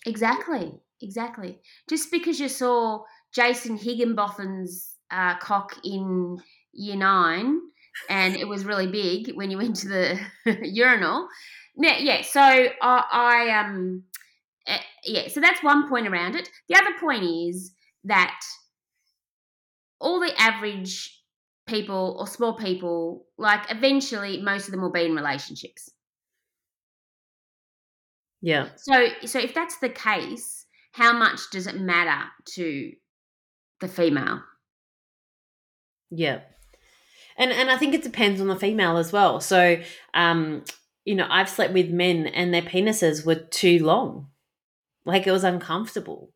Exactly, 0.06 0.80
exactly. 1.02 1.62
Just 1.90 2.12
because 2.12 2.40
you 2.40 2.50
saw 2.50 3.04
Jason 3.34 3.78
Higginbotham's 3.78 4.96
uh, 5.12 5.38
cock 5.38 5.76
in 5.84 6.38
year 6.74 6.96
nine 6.96 7.60
and 8.10 8.36
it 8.36 8.48
was 8.48 8.66
really 8.66 8.88
big 8.88 9.36
when 9.36 9.52
you 9.52 9.58
went 9.58 9.76
to 9.78 9.88
the 9.88 10.20
urinal. 10.64 11.28
Yeah, 11.76 11.98
yeah. 12.00 12.22
So 12.22 12.42
I, 12.42 12.70
I 12.82 13.60
um, 13.60 14.04
eh, 14.68 14.78
yeah. 15.06 15.28
So 15.28 15.40
that's 15.40 15.64
one 15.64 15.90
point 15.90 16.08
around 16.08 16.36
it. 16.36 16.50
The 16.70 16.76
other 16.76 16.98
point 17.00 17.24
is 17.24 17.74
that 18.06 18.40
all 20.00 20.20
the 20.20 20.34
average 20.40 21.20
people 21.68 22.18
or 22.20 22.28
small 22.28 22.56
people, 22.56 23.26
like 23.38 23.72
eventually, 23.72 24.42
most 24.42 24.68
of 24.68 24.72
them 24.72 24.82
will 24.82 24.92
be 24.92 25.06
in 25.06 25.16
relationships. 25.16 25.90
Yeah. 28.42 28.70
So, 28.76 29.08
so 29.26 29.40
if 29.40 29.54
that's 29.54 29.78
the 29.78 29.90
case, 29.90 30.66
how 30.92 31.18
much 31.18 31.40
does 31.52 31.66
it 31.66 31.80
matter 31.80 32.26
to 32.56 32.92
the 33.84 33.88
female? 33.88 34.42
Yeah. 36.10 36.40
And 37.38 37.52
and 37.52 37.70
I 37.70 37.78
think 37.78 37.94
it 37.94 38.04
depends 38.04 38.42
on 38.42 38.48
the 38.48 38.56
female 38.56 38.98
as 38.98 39.12
well. 39.12 39.40
So, 39.40 39.82
um, 40.14 40.64
you 41.06 41.16
know, 41.16 41.28
I've 41.30 41.50
slept 41.50 41.74
with 41.74 41.90
men 41.90 42.28
and 42.28 42.54
their 42.54 42.62
penises 42.62 43.26
were 43.26 43.36
too 43.36 43.84
long. 43.84 44.28
Like 45.06 45.28
it 45.28 45.32
was 45.32 45.44
uncomfortable. 45.44 46.32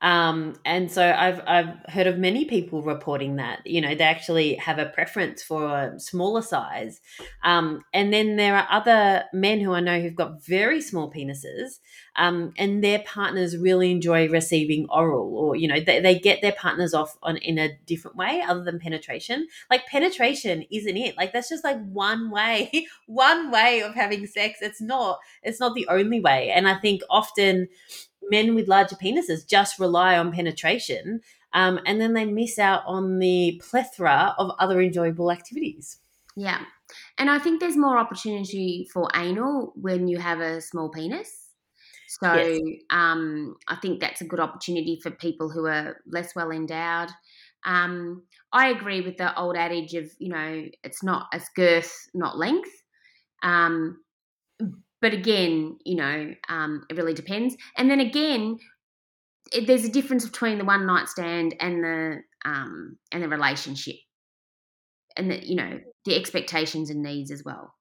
Um, 0.00 0.54
and 0.64 0.90
so 0.90 1.02
I've 1.02 1.40
I've 1.46 1.74
heard 1.88 2.06
of 2.06 2.18
many 2.18 2.44
people 2.44 2.82
reporting 2.82 3.36
that 3.36 3.66
you 3.66 3.80
know 3.80 3.96
they 3.96 4.04
actually 4.04 4.54
have 4.54 4.78
a 4.78 4.86
preference 4.86 5.42
for 5.42 5.66
a 5.66 5.98
smaller 5.98 6.42
size, 6.42 7.00
um, 7.42 7.82
and 7.92 8.12
then 8.12 8.36
there 8.36 8.56
are 8.56 8.68
other 8.70 9.24
men 9.32 9.58
who 9.58 9.72
I 9.72 9.80
know 9.80 10.00
who've 10.00 10.14
got 10.14 10.44
very 10.44 10.80
small 10.80 11.10
penises, 11.12 11.80
um, 12.14 12.52
and 12.56 12.82
their 12.82 13.00
partners 13.00 13.56
really 13.56 13.90
enjoy 13.90 14.28
receiving 14.28 14.86
oral, 14.88 15.36
or 15.36 15.56
you 15.56 15.66
know 15.66 15.80
they, 15.80 15.98
they 15.98 16.16
get 16.16 16.42
their 16.42 16.52
partners 16.52 16.94
off 16.94 17.16
on 17.24 17.36
in 17.38 17.58
a 17.58 17.76
different 17.86 18.16
way 18.16 18.40
other 18.40 18.62
than 18.62 18.78
penetration. 18.78 19.48
Like 19.68 19.86
penetration 19.86 20.64
isn't 20.70 20.96
it? 20.96 21.16
Like 21.16 21.32
that's 21.32 21.48
just 21.48 21.64
like 21.64 21.84
one 21.88 22.30
way, 22.30 22.86
one 23.06 23.50
way 23.50 23.82
of 23.82 23.94
having 23.96 24.26
sex. 24.28 24.60
It's 24.62 24.80
not. 24.80 25.18
It's 25.42 25.58
not 25.58 25.74
the 25.74 25.88
only 25.88 26.20
way, 26.20 26.50
and 26.50 26.68
I 26.68 26.76
think 26.76 27.02
often 27.10 27.66
men 28.30 28.54
with 28.54 28.68
larger 28.68 28.96
penises 28.96 29.46
just 29.46 29.78
rely 29.78 30.16
on 30.16 30.32
penetration 30.32 31.20
um, 31.52 31.80
and 31.86 32.00
then 32.00 32.12
they 32.12 32.24
miss 32.24 32.58
out 32.58 32.82
on 32.86 33.18
the 33.18 33.60
plethora 33.64 34.34
of 34.38 34.50
other 34.58 34.80
enjoyable 34.80 35.32
activities. 35.32 35.98
Yeah. 36.36 36.60
And 37.18 37.30
I 37.30 37.38
think 37.38 37.60
there's 37.60 37.76
more 37.76 37.98
opportunity 37.98 38.88
for 38.92 39.08
anal 39.14 39.72
when 39.74 40.08
you 40.08 40.18
have 40.18 40.40
a 40.40 40.60
small 40.60 40.88
penis. 40.90 41.48
So 42.06 42.32
Yes. 42.34 42.60
um, 42.90 43.56
I 43.66 43.76
think 43.76 44.00
that's 44.00 44.20
a 44.20 44.26
good 44.26 44.40
opportunity 44.40 44.98
for 45.02 45.10
people 45.10 45.50
who 45.50 45.66
are 45.66 46.00
less 46.06 46.34
well 46.34 46.50
endowed. 46.50 47.10
Um, 47.64 48.22
I 48.52 48.68
agree 48.68 49.00
with 49.00 49.16
the 49.16 49.36
old 49.38 49.56
adage 49.56 49.94
of, 49.94 50.10
you 50.18 50.30
know, 50.30 50.66
it's 50.84 51.02
not 51.02 51.26
as 51.32 51.48
girth, 51.54 52.08
not 52.14 52.38
length. 52.38 52.70
Um, 53.42 54.00
but 55.00 55.12
again, 55.12 55.78
you 55.84 55.96
know, 55.96 56.32
um, 56.48 56.84
it 56.90 56.96
really 56.96 57.14
depends. 57.14 57.56
And 57.76 57.90
then 57.90 58.00
again, 58.00 58.58
it, 59.52 59.66
there's 59.66 59.84
a 59.84 59.90
difference 59.90 60.26
between 60.26 60.58
the 60.58 60.64
one 60.64 60.86
night 60.86 61.08
stand 61.08 61.54
and 61.60 61.82
the 61.82 62.16
um, 62.44 62.96
and 63.12 63.22
the 63.22 63.28
relationship, 63.28 63.96
and 65.16 65.30
the 65.30 65.46
you 65.46 65.56
know 65.56 65.80
the 66.04 66.16
expectations 66.16 66.90
and 66.90 67.02
needs 67.02 67.30
as 67.30 67.42
well. 67.44 67.74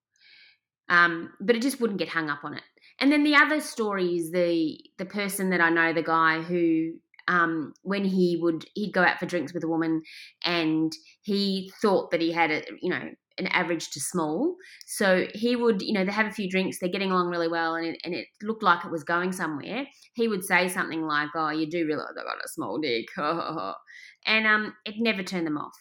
Um, 0.89 1.33
but 1.41 1.55
it 1.55 1.61
just 1.61 1.81
wouldn't 1.81 1.99
get 1.99 2.09
hung 2.09 2.29
up 2.29 2.43
on 2.43 2.53
it. 2.53 2.63
And 2.99 3.11
then 3.11 3.23
the 3.23 3.35
other 3.35 3.59
story 3.61 4.15
is 4.15 4.31
the 4.31 4.77
the 4.97 5.05
person 5.05 5.49
that 5.51 5.61
I 5.61 5.69
know, 5.69 5.93
the 5.93 6.03
guy 6.03 6.41
who 6.41 6.93
um, 7.27 7.73
when 7.83 8.05
he 8.05 8.37
would 8.41 8.65
he'd 8.73 8.93
go 8.93 9.03
out 9.03 9.19
for 9.19 9.25
drinks 9.25 9.53
with 9.53 9.63
a 9.63 9.67
woman, 9.67 10.01
and 10.45 10.93
he 11.21 11.71
thought 11.81 12.11
that 12.11 12.21
he 12.21 12.31
had 12.31 12.51
a 12.51 12.63
you 12.81 12.89
know 12.89 13.09
an 13.37 13.47
average 13.47 13.89
to 13.91 13.99
small. 13.99 14.55
So 14.85 15.27
he 15.33 15.55
would, 15.55 15.81
you 15.81 15.93
know, 15.93 16.03
they 16.05 16.11
have 16.11 16.27
a 16.27 16.31
few 16.31 16.49
drinks, 16.49 16.79
they're 16.79 16.89
getting 16.89 17.11
along 17.11 17.29
really 17.29 17.47
well, 17.47 17.75
and 17.75 17.87
it, 17.87 17.99
and 18.03 18.13
it 18.13 18.27
looked 18.41 18.63
like 18.63 18.83
it 18.85 18.91
was 18.91 19.03
going 19.03 19.31
somewhere. 19.31 19.85
He 20.13 20.27
would 20.27 20.43
say 20.43 20.67
something 20.69 21.03
like, 21.03 21.29
"Oh, 21.35 21.49
you 21.49 21.69
do 21.69 21.85
realize 21.85 22.15
I 22.19 22.23
got 22.23 22.43
a 22.43 22.47
small 22.47 22.79
dick," 22.79 23.05
and 23.17 24.47
um, 24.47 24.73
it 24.85 24.95
never 24.97 25.23
turned 25.23 25.47
them 25.47 25.57
off. 25.57 25.73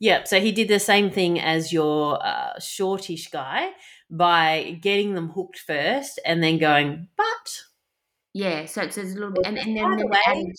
Yep. 0.00 0.26
So 0.28 0.40
he 0.40 0.50
did 0.52 0.68
the 0.68 0.80
same 0.80 1.10
thing 1.10 1.38
as 1.38 1.72
your 1.72 2.18
uh, 2.24 2.58
shortish 2.58 3.30
guy 3.30 3.70
by 4.10 4.78
getting 4.82 5.14
them 5.14 5.28
hooked 5.30 5.58
first 5.58 6.18
and 6.26 6.42
then 6.42 6.58
going, 6.58 7.08
but 7.16 7.54
Yeah, 8.34 8.66
so 8.66 8.82
it 8.82 8.92
says 8.92 9.12
a 9.12 9.14
little 9.14 9.32
bit, 9.32 9.46
and, 9.46 9.58
and 9.58 9.76
then, 9.76 9.96
the 9.96 10.06
way- 10.06 10.20
added, 10.26 10.56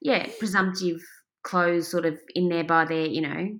yeah, 0.00 0.26
presumptive 0.38 1.00
close 1.42 1.90
sort 1.90 2.06
of 2.06 2.18
in 2.34 2.48
there 2.48 2.64
by 2.64 2.84
their, 2.86 3.06
you 3.06 3.20
know, 3.20 3.58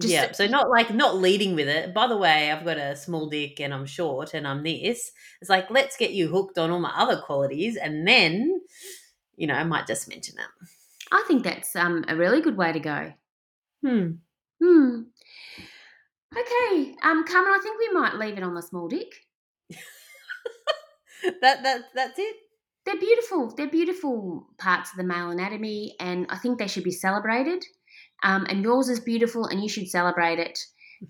Just- 0.00 0.12
yeah. 0.12 0.32
So 0.32 0.46
not 0.46 0.70
like 0.70 0.92
not 0.94 1.16
leading 1.18 1.54
with 1.54 1.68
it. 1.68 1.92
By 1.94 2.06
the 2.06 2.16
way, 2.16 2.50
I've 2.50 2.64
got 2.64 2.78
a 2.78 2.96
small 2.96 3.28
dick 3.28 3.60
and 3.60 3.72
I'm 3.74 3.86
short 3.86 4.34
and 4.34 4.46
I'm 4.46 4.62
this. 4.62 5.10
It's 5.40 5.50
like 5.50 5.70
let's 5.70 5.96
get 5.96 6.12
you 6.12 6.28
hooked 6.28 6.58
on 6.58 6.70
all 6.70 6.80
my 6.80 6.92
other 6.96 7.20
qualities 7.20 7.76
and 7.76 8.06
then, 8.06 8.60
you 9.36 9.46
know, 9.46 9.54
I 9.54 9.64
might 9.64 9.86
just 9.86 10.08
mention 10.08 10.36
it. 10.38 10.68
I 11.12 11.24
think 11.26 11.42
that's 11.44 11.74
um 11.76 12.04
a 12.08 12.16
really 12.16 12.40
good 12.40 12.56
way 12.56 12.72
to 12.72 12.80
go. 12.80 13.12
Hmm. 13.84 14.10
Hmm. 14.62 15.02
Okay, 16.36 16.94
um, 17.02 17.24
Carmen, 17.26 17.52
I 17.52 17.58
think 17.60 17.78
we 17.78 17.92
might 17.92 18.14
leave 18.14 18.36
it 18.38 18.44
on 18.44 18.54
the 18.54 18.62
small 18.62 18.88
dick. 18.88 19.12
That 21.42 21.62
that 21.62 21.82
that's 21.94 22.18
it. 22.18 22.36
They're 22.86 22.98
beautiful. 22.98 23.52
They're 23.54 23.68
beautiful 23.68 24.46
parts 24.58 24.90
of 24.90 24.96
the 24.96 25.04
male 25.04 25.30
anatomy, 25.30 25.94
and 26.00 26.26
I 26.30 26.38
think 26.38 26.58
they 26.58 26.66
should 26.66 26.84
be 26.84 26.90
celebrated. 26.90 27.62
Um, 28.22 28.46
and 28.48 28.62
yours 28.62 28.88
is 28.88 29.00
beautiful, 29.00 29.46
and 29.46 29.62
you 29.62 29.68
should 29.68 29.88
celebrate 29.88 30.38
it. 30.38 30.58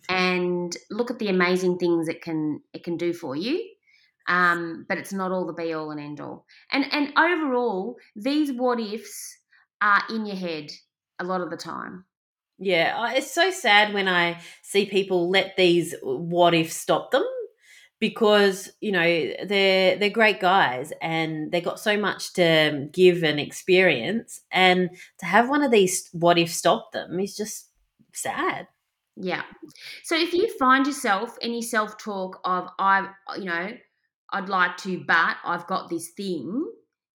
And 0.08 0.74
look 0.90 1.10
at 1.10 1.18
the 1.18 1.28
amazing 1.28 1.78
things 1.78 2.08
it 2.08 2.22
can 2.22 2.60
it 2.72 2.84
can 2.84 2.96
do 2.96 3.12
for 3.12 3.34
you. 3.34 3.60
Um, 4.28 4.86
but 4.88 4.98
it's 4.98 5.12
not 5.12 5.32
all 5.32 5.46
the 5.46 5.52
be 5.52 5.72
all 5.72 5.90
and 5.90 5.98
end 5.98 6.20
all. 6.20 6.46
And 6.70 6.84
and 6.92 7.12
overall, 7.18 7.96
these 8.14 8.52
what 8.52 8.78
ifs 8.78 9.38
are 9.82 10.02
in 10.08 10.26
your 10.26 10.36
head 10.36 10.70
a 11.18 11.24
lot 11.24 11.40
of 11.40 11.50
the 11.50 11.56
time. 11.56 12.04
Yeah, 12.58 13.12
it's 13.12 13.32
so 13.32 13.50
sad 13.50 13.94
when 13.94 14.06
I 14.06 14.40
see 14.62 14.86
people 14.86 15.30
let 15.30 15.56
these 15.56 15.94
what 16.02 16.54
ifs 16.54 16.76
stop 16.76 17.10
them 17.10 17.24
because 18.00 18.70
you 18.80 18.90
know 18.90 19.02
they're 19.44 19.96
they're 19.96 20.10
great 20.10 20.40
guys 20.40 20.92
and 21.00 21.52
they 21.52 21.60
got 21.60 21.78
so 21.78 21.96
much 21.96 22.32
to 22.32 22.70
um, 22.70 22.88
give 22.88 23.22
and 23.22 23.38
experience 23.38 24.40
and 24.50 24.90
to 25.18 25.26
have 25.26 25.48
one 25.48 25.62
of 25.62 25.70
these 25.70 26.08
what 26.12 26.38
if 26.38 26.50
stop 26.52 26.92
them 26.92 27.20
is 27.20 27.36
just 27.36 27.68
sad. 28.12 28.66
Yeah. 29.16 29.42
So 30.02 30.16
if 30.16 30.32
you 30.32 30.48
find 30.58 30.86
yourself 30.86 31.36
any 31.42 31.62
self 31.62 31.98
talk 31.98 32.40
of 32.44 32.68
I, 32.78 33.08
you 33.36 33.44
know, 33.44 33.76
I'd 34.30 34.48
like 34.48 34.76
to, 34.78 35.04
but 35.06 35.36
I've 35.44 35.66
got 35.66 35.90
this 35.90 36.10
thing. 36.16 36.64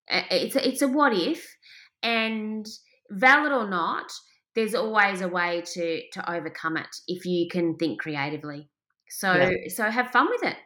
It's 0.07 0.55
a, 0.55 0.67
it's 0.67 0.81
a 0.83 0.87
what 0.87 1.13
if, 1.13 1.55
and 2.03 2.67
valid 3.09 3.51
or 3.51 3.67
not, 3.67 4.11
there's 4.53 4.75
always 4.75 5.21
a 5.21 5.27
way 5.27 5.63
to 5.73 6.01
to 6.11 6.31
overcome 6.31 6.77
it 6.77 6.95
if 7.07 7.25
you 7.25 7.47
can 7.49 7.75
think 7.77 7.99
creatively. 8.01 8.69
So 9.09 9.33
Yeah. 9.33 9.49
so 9.69 9.89
have 9.89 10.11
fun 10.11 10.29
with 10.29 10.43
it. 10.43 10.57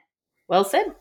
Well 0.49 0.65
said. 0.65 0.95